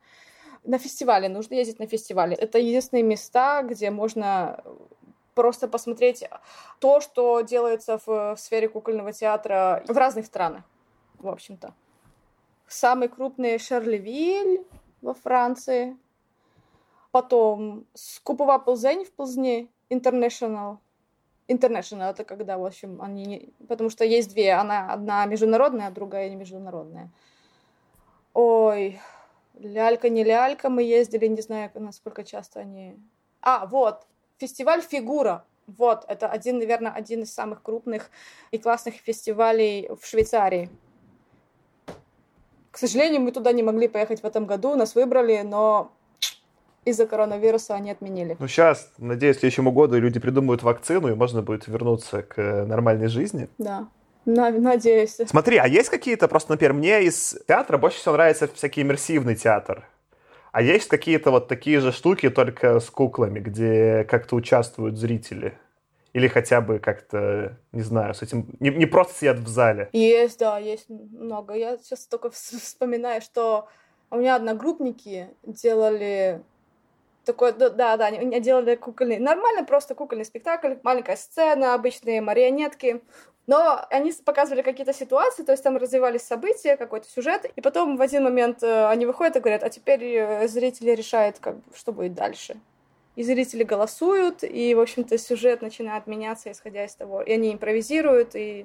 На 0.63 0.79
фестивале, 0.79 1.29
нужно 1.29 1.55
ездить 1.55 1.79
на 1.79 1.87
фестивале. 1.87 2.37
Это 2.37 2.59
единственные 2.59 3.03
места, 3.03 3.63
где 3.63 3.91
можно 3.91 4.63
просто 5.35 5.69
посмотреть 5.69 6.25
то, 6.81 7.01
что 7.01 7.41
делается 7.41 7.99
в, 7.99 8.35
в 8.35 8.37
сфере 8.37 8.69
кукольного 8.69 9.13
театра 9.13 9.83
в 9.89 9.97
разных 9.97 10.27
странах, 10.27 10.65
в 11.19 11.29
общем-то. 11.29 11.73
Самый 12.67 13.09
крупный 13.09 13.59
Шарлевиль 13.59 14.67
во 15.01 15.15
Франции, 15.15 15.97
потом 17.11 17.87
Скупова 17.95 18.59
Ползень 18.59 19.05
в 19.05 19.13
Ползне, 19.13 19.69
International. 19.91 20.79
International 21.49 22.11
это 22.11 22.25
когда, 22.25 22.59
в 22.59 22.65
общем, 22.65 23.01
они... 23.01 23.25
Не... 23.25 23.53
Потому 23.67 23.91
что 23.91 24.05
есть 24.05 24.31
две. 24.31 24.53
Она 24.53 24.93
одна 24.93 25.25
международная, 25.27 25.89
а 25.89 25.91
другая 25.91 26.29
не 26.29 26.37
международная. 26.37 27.11
Ой, 28.35 29.01
лялька, 29.55 30.09
не 30.09 30.25
лялька, 30.25 30.69
мы 30.69 30.83
ездили, 30.83 31.27
не 31.27 31.41
знаю, 31.41 31.71
насколько 31.75 32.25
часто 32.25 32.61
они... 32.61 32.97
А, 33.41 33.67
вот, 33.67 34.07
фестиваль 34.39 34.83
«Фигура». 34.83 35.45
Вот, 35.67 36.05
это 36.09 36.29
один, 36.29 36.59
наверное, 36.59 36.93
один 36.93 37.23
из 37.23 37.35
самых 37.35 37.63
крупных 37.63 38.11
и 38.53 38.59
классных 38.59 38.95
фестивалей 38.95 39.91
в 40.01 40.07
Швейцарии. 40.07 40.71
К 42.71 42.79
сожалению, 42.79 43.21
мы 43.21 43.33
туда 43.33 43.53
не 43.53 43.63
могли 43.63 43.89
поехать 43.89 44.23
в 44.23 44.25
этом 44.25 44.47
году, 44.47 44.77
нас 44.77 44.95
выбрали, 44.95 45.43
но 45.43 45.93
из-за 46.91 47.07
коронавируса 47.07 47.75
они 47.75 47.91
отменили. 47.91 48.37
Ну, 48.39 48.49
сейчас, 48.49 48.91
надеюсь, 48.99 49.37
к 49.37 49.41
следующему 49.41 49.73
году 49.73 49.99
люди 49.99 50.21
придумают 50.21 50.63
вакцину, 50.63 51.09
и 51.09 51.15
можно 51.15 51.43
будет 51.43 51.67
вернуться 51.67 52.23
к 52.23 52.65
нормальной 52.67 53.09
жизни. 53.09 53.49
Да. 53.59 53.89
Надеюсь. 54.25 55.17
Смотри, 55.27 55.57
а 55.57 55.67
есть 55.67 55.89
какие-то, 55.89 56.29
просто, 56.29 56.53
например, 56.53 56.75
мне 56.75 57.05
из 57.05 57.39
театра 57.49 57.79
больше 57.79 57.99
всего 57.99 58.15
нравится 58.15 58.49
всякий 58.53 58.83
иммерсивный 58.83 59.35
театр. 59.37 59.89
А 60.53 60.61
есть 60.61 60.89
какие-то 60.89 61.31
вот 61.31 61.49
такие 61.49 61.81
же 61.81 61.93
штуки, 61.93 62.29
только 62.31 62.81
с 62.81 62.91
куклами, 62.91 63.39
где 63.41 64.05
как-то 64.05 64.37
участвуют 64.37 64.99
зрители? 64.99 65.55
Или 66.15 66.27
хотя 66.27 66.61
бы 66.61 66.79
как-то, 66.79 67.57
не 67.73 67.83
знаю, 67.83 68.15
с 68.15 68.23
этим... 68.23 68.49
Не, 68.61 68.71
не 68.71 68.87
просто 68.87 69.15
сидят 69.15 69.39
в 69.39 69.49
зале. 69.49 69.89
Есть, 69.93 70.39
да, 70.39 70.59
есть 70.59 70.89
много. 70.89 71.55
Я 71.55 71.79
сейчас 71.79 72.07
только 72.07 72.31
вспоминаю, 72.31 73.21
что 73.21 73.69
у 74.11 74.17
меня 74.17 74.37
одногруппники 74.37 75.29
делали 75.45 76.43
такой, 77.29 77.53
да, 77.53 77.97
да, 77.97 78.07
они 78.07 78.41
делали 78.41 78.75
кукольный, 78.75 79.19
нормально 79.19 79.65
просто 79.65 79.95
кукольный 79.95 80.25
спектакль, 80.25 80.75
маленькая 80.83 81.17
сцена, 81.17 81.75
обычные 81.75 82.21
марионетки, 82.21 83.03
но 83.47 83.87
они 83.91 84.13
показывали 84.25 84.63
какие-то 84.63 84.93
ситуации, 84.93 85.43
то 85.45 85.53
есть 85.53 85.63
там 85.63 85.77
развивались 85.77 86.23
события, 86.23 86.77
какой-то 86.77 87.09
сюжет, 87.09 87.45
и 87.57 87.61
потом 87.61 87.97
в 87.97 88.03
один 88.03 88.25
момент 88.25 88.63
э, 88.63 88.89
они 88.89 89.07
выходят 89.07 89.37
и 89.37 89.41
говорят, 89.41 89.63
а 89.63 89.71
теперь 89.71 90.03
э, 90.05 90.49
зрители 90.49 90.91
решают, 90.91 91.39
как, 91.39 91.57
что 91.75 91.93
будет 91.93 92.15
дальше. 92.15 92.57
и 93.19 93.25
зрители 93.25 93.65
голосуют, 93.65 94.45
и, 94.45 94.75
в 94.77 94.81
общем-то, 94.81 95.19
сюжет 95.19 95.61
начинает 95.61 96.07
меняться, 96.07 96.53
исходя 96.53 96.85
из 96.85 96.95
того, 96.95 97.21
и 97.21 97.33
они 97.33 97.53
импровизируют, 97.53 98.37
и 98.37 98.65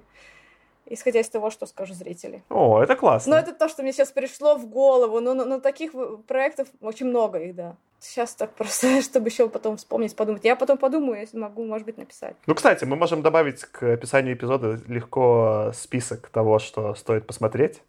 исходя 0.85 1.21
из 1.21 1.29
того, 1.29 1.49
что 1.49 1.65
скажут 1.65 1.97
зрители. 1.97 2.43
О, 2.49 2.79
это 2.79 2.95
классно. 2.95 3.31
Но 3.31 3.39
это 3.39 3.53
то, 3.53 3.67
что 3.67 3.81
мне 3.81 3.91
сейчас 3.93 4.11
пришло 4.11 4.55
в 4.55 4.67
голову. 4.67 5.21
Но, 5.21 5.33
но, 5.33 5.45
но 5.45 5.59
таких 5.59 5.93
проектов 6.27 6.67
очень 6.81 7.07
много 7.07 7.39
их, 7.39 7.55
да. 7.55 7.75
Сейчас 8.03 8.35
так 8.35 8.53
просто, 8.53 9.01
чтобы 9.01 9.29
еще 9.29 9.47
потом 9.47 9.77
вспомнить, 9.77 10.15
подумать. 10.15 10.43
Я 10.43 10.57
потом 10.57 10.77
подумаю, 10.77 11.21
если 11.21 11.37
могу, 11.37 11.65
может 11.65 11.85
быть, 11.85 11.97
написать. 11.97 12.35
Ну, 12.45 12.53
кстати, 12.53 12.83
мы 12.83 12.97
можем 12.97 13.21
добавить 13.21 13.63
к 13.63 13.83
описанию 13.93 14.35
эпизода 14.35 14.77
легко 14.87 15.71
список 15.73 16.27
того, 16.27 16.59
что 16.59 16.95
стоит 16.95 17.25
посмотреть 17.25 17.81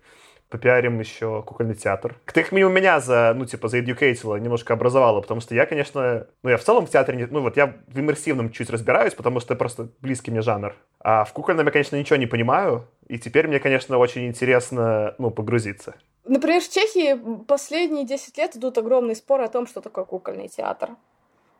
попиарим 0.48 1.00
еще 1.00 1.42
кукольный 1.42 1.74
театр. 1.74 2.16
Ты 2.32 2.40
их 2.40 2.52
мимо 2.52 2.70
меня 2.70 3.00
за, 3.00 3.32
ну, 3.34 3.44
типа, 3.44 3.68
за 3.68 3.78
educatила 3.78 4.36
немножко 4.36 4.74
образовала, 4.74 5.20
потому 5.20 5.40
что 5.40 5.54
я, 5.54 5.66
конечно, 5.66 6.26
ну, 6.42 6.50
я 6.50 6.56
в 6.56 6.62
целом 6.62 6.86
в 6.86 6.90
театре, 6.90 7.18
не, 7.18 7.26
ну, 7.26 7.40
вот 7.40 7.56
я 7.56 7.74
в 7.88 7.98
иммерсивном 7.98 8.50
чуть 8.50 8.70
разбираюсь, 8.70 9.14
потому 9.14 9.40
что 9.40 9.54
это 9.54 9.58
просто 9.58 9.88
близкий 10.00 10.30
мне 10.30 10.42
жанр. 10.42 10.74
А 11.00 11.24
в 11.24 11.32
кукольном 11.32 11.66
я, 11.66 11.72
конечно, 11.72 11.96
ничего 11.96 12.16
не 12.16 12.26
понимаю, 12.26 12.86
и 13.08 13.18
теперь 13.18 13.48
мне, 13.48 13.60
конечно, 13.60 13.98
очень 13.98 14.26
интересно, 14.26 15.14
ну, 15.18 15.30
погрузиться. 15.30 15.94
Например, 16.24 16.62
в 16.62 16.68
Чехии 16.68 17.18
последние 17.46 18.06
10 18.06 18.38
лет 18.38 18.56
идут 18.56 18.78
огромные 18.78 19.14
споры 19.14 19.44
о 19.44 19.48
том, 19.48 19.66
что 19.66 19.80
такое 19.80 20.04
кукольный 20.04 20.48
театр. 20.48 20.90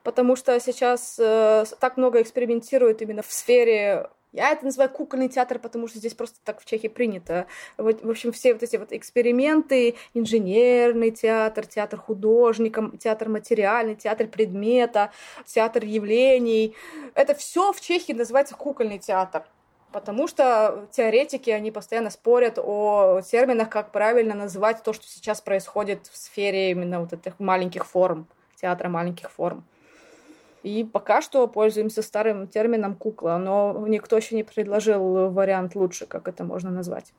Потому 0.03 0.37
что 0.37 0.59
сейчас 0.61 1.19
э, 1.19 1.65
так 1.81 1.97
много 1.97 2.21
экспериментируют 2.21 3.01
именно 3.01 3.23
в 3.23 3.33
сфере 3.33 4.11
я 4.35 4.51
это 4.51 4.65
называю 4.65 4.91
кукольный 4.91 5.29
театр, 5.29 5.61
потому 5.61 5.87
что 5.87 5.99
здесь 5.99 6.13
просто 6.13 6.39
так 6.45 6.61
в 6.61 6.65
Чехии 6.65 6.89
принято. 6.89 7.47
Вот, 7.79 8.03
в 8.03 8.11
общем, 8.11 8.33
все 8.33 8.53
вот 8.53 8.65
эти 8.65 8.77
вот 8.77 8.93
эксперименты, 8.93 9.95
инженерный 10.13 11.13
театр, 11.13 11.67
театр 11.67 12.01
художника, 12.01 12.91
театр 12.99 13.29
материальный, 13.29 13.95
театр 13.95 14.27
предмета, 14.27 15.13
театр 15.47 15.85
явлений. 15.85 16.75
Это 17.15 17.35
все 17.35 17.73
в 17.73 17.81
Чехии 17.81 18.13
называется 18.13 18.57
кукольный 18.57 18.99
театр. 18.99 19.45
Потому 19.93 20.27
что 20.27 20.89
теоретики, 20.91 21.51
они 21.51 21.71
постоянно 21.71 22.11
спорят 22.11 22.59
о 22.59 23.21
терминах, 23.21 23.71
как 23.71 23.93
правильно 23.93 24.35
называть 24.35 24.83
то, 24.83 24.93
что 24.93 25.07
сейчас 25.07 25.41
происходит 25.41 26.09
в 26.09 26.17
сфере 26.17 26.73
именно 26.73 26.99
вот 26.99 27.13
этих 27.13 27.39
маленьких 27.39 27.87
форм, 27.87 28.27
театра 28.61 28.89
маленьких 28.89 29.31
форм. 29.31 29.65
И 30.65 30.83
пока 30.83 31.21
что 31.21 31.47
пользуемся 31.47 32.01
старым 32.01 32.49
термином 32.49 32.95
кукла, 32.95 33.37
но 33.37 33.85
никто 33.87 34.17
еще 34.17 34.35
не 34.35 34.45
предложил 34.45 35.31
вариант 35.31 35.77
лучше, 35.77 36.07
как 36.07 36.27
это 36.27 36.43
можно 36.43 36.71
назвать. 36.71 37.13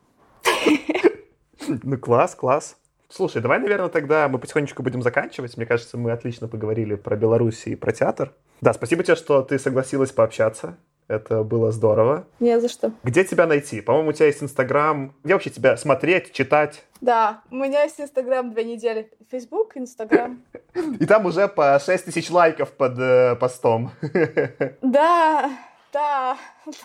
Ну, 1.67 1.97
класс, 1.97 2.35
класс. 2.35 2.77
Слушай, 3.07 3.41
давай, 3.41 3.59
наверное, 3.59 3.89
тогда 3.89 4.27
мы 4.27 4.39
потихонечку 4.39 4.83
будем 4.83 5.01
заканчивать. 5.01 5.57
Мне 5.57 5.65
кажется, 5.65 5.97
мы 5.97 6.11
отлично 6.11 6.47
поговорили 6.47 6.95
про 6.95 7.15
Беларусь 7.15 7.67
и 7.67 7.75
про 7.75 7.91
театр. 7.91 8.33
Да, 8.61 8.73
спасибо 8.73 9.03
тебе, 9.03 9.15
что 9.15 9.41
ты 9.41 9.59
согласилась 9.59 10.11
пообщаться. 10.11 10.77
Это 11.07 11.43
было 11.43 11.71
здорово. 11.71 12.25
Не 12.39 12.59
за 12.59 12.67
что. 12.67 12.91
Где 13.03 13.23
тебя 13.23 13.45
найти? 13.45 13.81
По-моему, 13.81 14.09
у 14.09 14.13
тебя 14.13 14.25
есть 14.25 14.41
Инстаграм. 14.41 15.13
Где 15.23 15.33
вообще 15.33 15.51
тебя 15.51 15.77
смотреть, 15.77 16.33
читать? 16.33 16.83
Да, 16.99 17.41
у 17.51 17.55
меня 17.55 17.83
есть 17.83 18.01
Инстаграм 18.01 18.51
две 18.51 18.63
недели. 18.63 19.11
Фейсбук, 19.29 19.77
Инстаграм. 19.77 20.43
И 20.99 21.05
там 21.05 21.27
уже 21.27 21.47
по 21.47 21.79
6 21.79 22.05
тысяч 22.05 22.31
лайков 22.31 22.71
под 22.71 22.97
э, 22.97 23.35
постом. 23.35 23.91
Да, 24.81 25.51
да, 25.93 26.37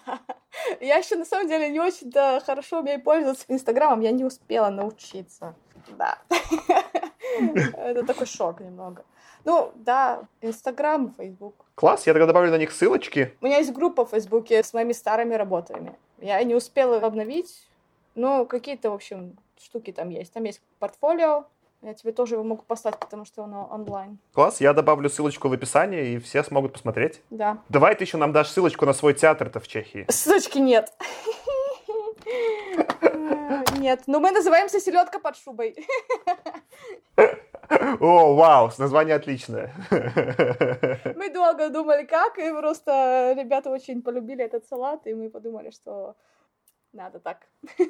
да. 0.06 0.20
Я 0.80 0.96
еще 0.96 1.16
на 1.16 1.24
самом 1.24 1.48
деле 1.48 1.70
не 1.70 1.80
очень-то 1.80 2.42
хорошо 2.44 2.80
умею 2.80 3.00
пользоваться 3.02 3.44
Инстаграмом. 3.48 4.00
Я 4.00 4.10
не 4.10 4.24
успела 4.24 4.68
научиться. 4.68 5.54
Да. 5.98 6.18
Это 7.74 8.04
такой 8.04 8.26
шок 8.26 8.60
немного. 8.60 9.04
Ну, 9.44 9.72
да, 9.74 10.22
Инстаграм, 10.40 11.14
Фейсбук. 11.16 11.54
Класс, 11.74 12.06
я 12.06 12.12
тогда 12.12 12.26
добавлю 12.26 12.50
на 12.50 12.58
них 12.58 12.72
ссылочки. 12.72 13.34
У 13.40 13.46
меня 13.46 13.58
есть 13.58 13.72
группа 13.72 14.04
в 14.04 14.10
Фейсбуке 14.10 14.62
с 14.62 14.72
моими 14.72 14.92
старыми 14.92 15.34
работами. 15.34 15.94
Я 16.20 16.42
не 16.44 16.54
успела 16.54 16.98
обновить, 16.98 17.66
но 18.14 18.44
какие-то, 18.44 18.90
в 18.90 18.94
общем, 18.94 19.36
штуки 19.58 19.92
там 19.92 20.10
есть. 20.10 20.32
Там 20.32 20.44
есть 20.44 20.60
портфолио, 20.78 21.46
я 21.82 21.94
тебе 21.94 22.12
тоже 22.12 22.34
его 22.34 22.44
могу 22.44 22.62
послать, 22.62 22.98
потому 22.98 23.24
что 23.24 23.44
оно 23.44 23.66
онлайн. 23.70 24.18
Класс, 24.34 24.60
я 24.60 24.74
добавлю 24.74 25.08
ссылочку 25.08 25.48
в 25.48 25.52
описании, 25.54 26.14
и 26.14 26.18
все 26.18 26.42
смогут 26.44 26.74
посмотреть. 26.74 27.22
Да. 27.30 27.58
Давай 27.70 27.94
ты 27.94 28.04
еще 28.04 28.18
нам 28.18 28.32
дашь 28.32 28.48
ссылочку 28.48 28.84
на 28.84 28.92
свой 28.92 29.14
театр-то 29.14 29.60
в 29.60 29.68
Чехии. 29.68 30.04
Ссылочки 30.08 30.58
нет. 30.58 30.92
Нет, 33.78 34.02
но 34.06 34.20
мы 34.20 34.30
называемся 34.30 34.78
«Селедка 34.78 35.18
под 35.18 35.36
шубой». 35.36 35.74
О, 38.00 38.34
вау, 38.34 38.70
название 38.78 39.14
отличное. 39.14 39.72
Мы 41.16 41.32
долго 41.32 41.70
думали, 41.70 42.04
как, 42.04 42.38
и 42.38 42.50
просто 42.50 43.34
ребята 43.38 43.70
очень 43.70 44.02
полюбили 44.02 44.44
этот 44.44 44.66
салат, 44.66 45.06
и 45.06 45.14
мы 45.14 45.30
подумали, 45.30 45.70
что 45.70 46.16
надо 46.92 47.20
так. 47.20 47.46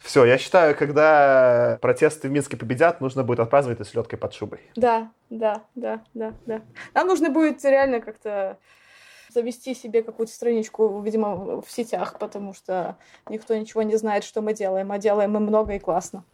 Все, 0.00 0.24
я 0.24 0.38
считаю, 0.38 0.76
когда 0.76 1.78
протесты 1.80 2.28
в 2.28 2.32
Минске 2.32 2.56
победят, 2.56 3.00
нужно 3.00 3.24
будет 3.24 3.40
отпраздновать 3.40 3.80
это 3.80 3.88
с 3.88 3.94
ледкой 3.94 4.18
под 4.18 4.34
шубой. 4.34 4.60
Да, 4.74 5.10
да, 5.30 5.62
да, 5.74 6.02
да, 6.14 6.34
да. 6.46 6.62
Нам 6.94 7.06
нужно 7.06 7.30
будет 7.30 7.64
реально 7.64 8.00
как-то 8.00 8.58
завести 9.30 9.74
себе 9.74 10.02
какую-то 10.02 10.32
страничку, 10.32 11.00
видимо, 11.00 11.62
в 11.62 11.70
сетях, 11.70 12.18
потому 12.18 12.52
что 12.54 12.96
никто 13.28 13.56
ничего 13.56 13.82
не 13.82 13.96
знает, 13.96 14.24
что 14.24 14.42
мы 14.42 14.52
делаем, 14.52 14.90
а 14.90 14.98
делаем 14.98 15.32
мы 15.32 15.40
много 15.40 15.74
и 15.74 15.78
классно. 15.78 16.24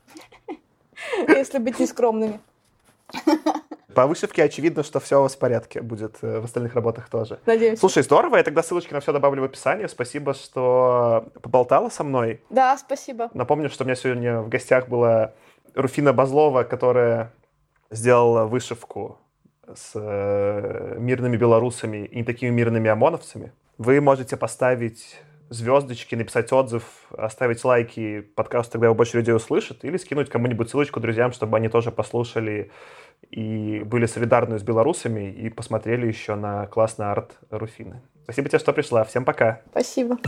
Если 1.28 1.59
быть 1.59 1.78
нескромными. 1.78 2.40
По 3.94 4.07
вышивке 4.09 4.42
очевидно, 4.42 4.83
что 4.83 4.98
все 4.98 5.20
у 5.20 5.22
вас 5.22 5.37
в 5.37 5.38
порядке 5.38 5.80
будет 5.80 6.16
э, 6.22 6.40
в 6.40 6.44
остальных 6.44 6.74
работах 6.74 7.09
тоже. 7.09 7.38
Надеюсь. 7.46 7.78
Слушай, 7.78 8.02
здорово, 8.02 8.37
я 8.37 8.42
тогда 8.42 8.62
ссылочки 8.62 8.92
на 8.92 9.00
все 9.00 9.12
добавлю 9.12 9.42
в 9.42 9.44
описании. 9.44 9.87
Спасибо, 9.87 10.35
что 10.35 11.28
поболтала 11.40 11.90
со 11.90 12.02
мной. 12.02 12.42
Да, 12.50 12.76
спасибо. 12.76 13.30
Напомню, 13.35 13.70
что 13.70 13.85
у 13.85 13.87
меня 13.87 13.94
сегодня 13.94 14.40
в 14.40 14.48
гостях 14.48 14.88
была 14.88 15.33
Руфина 15.74 16.12
Базлова, 16.12 16.64
которая 16.64 17.33
сделала 17.90 18.46
вышивку 18.46 19.18
с 19.72 19.92
э, 19.94 20.96
мирными 20.98 21.37
белорусами 21.37 22.07
и 22.07 22.16
не 22.16 22.24
такими 22.24 22.50
мирными 22.50 22.90
ОМОНовцами. 22.90 23.52
Вы 23.78 24.00
можете 24.00 24.37
поставить 24.37 25.20
звездочки, 25.54 26.14
написать 26.14 26.52
отзыв, 26.52 26.84
оставить 27.16 27.64
лайки, 27.64 28.20
подкаст 28.20 28.72
тогда 28.72 28.86
его 28.86 28.94
больше 28.94 29.18
людей 29.18 29.34
услышит, 29.34 29.84
или 29.84 29.96
скинуть 29.96 30.28
кому-нибудь 30.28 30.68
ссылочку 30.68 31.00
друзьям, 31.00 31.32
чтобы 31.32 31.56
они 31.56 31.68
тоже 31.68 31.90
послушали 31.90 32.70
и 33.30 33.82
были 33.84 34.06
солидарны 34.06 34.58
с 34.58 34.62
белорусами 34.62 35.32
и 35.32 35.48
посмотрели 35.48 36.06
еще 36.06 36.34
на 36.34 36.66
классный 36.66 37.06
арт 37.06 37.38
Руфины. 37.50 38.02
Спасибо 38.24 38.48
тебе, 38.48 38.58
что 38.58 38.72
пришла. 38.72 39.04
Всем 39.04 39.24
пока. 39.24 39.60
Спасибо. 39.70 40.18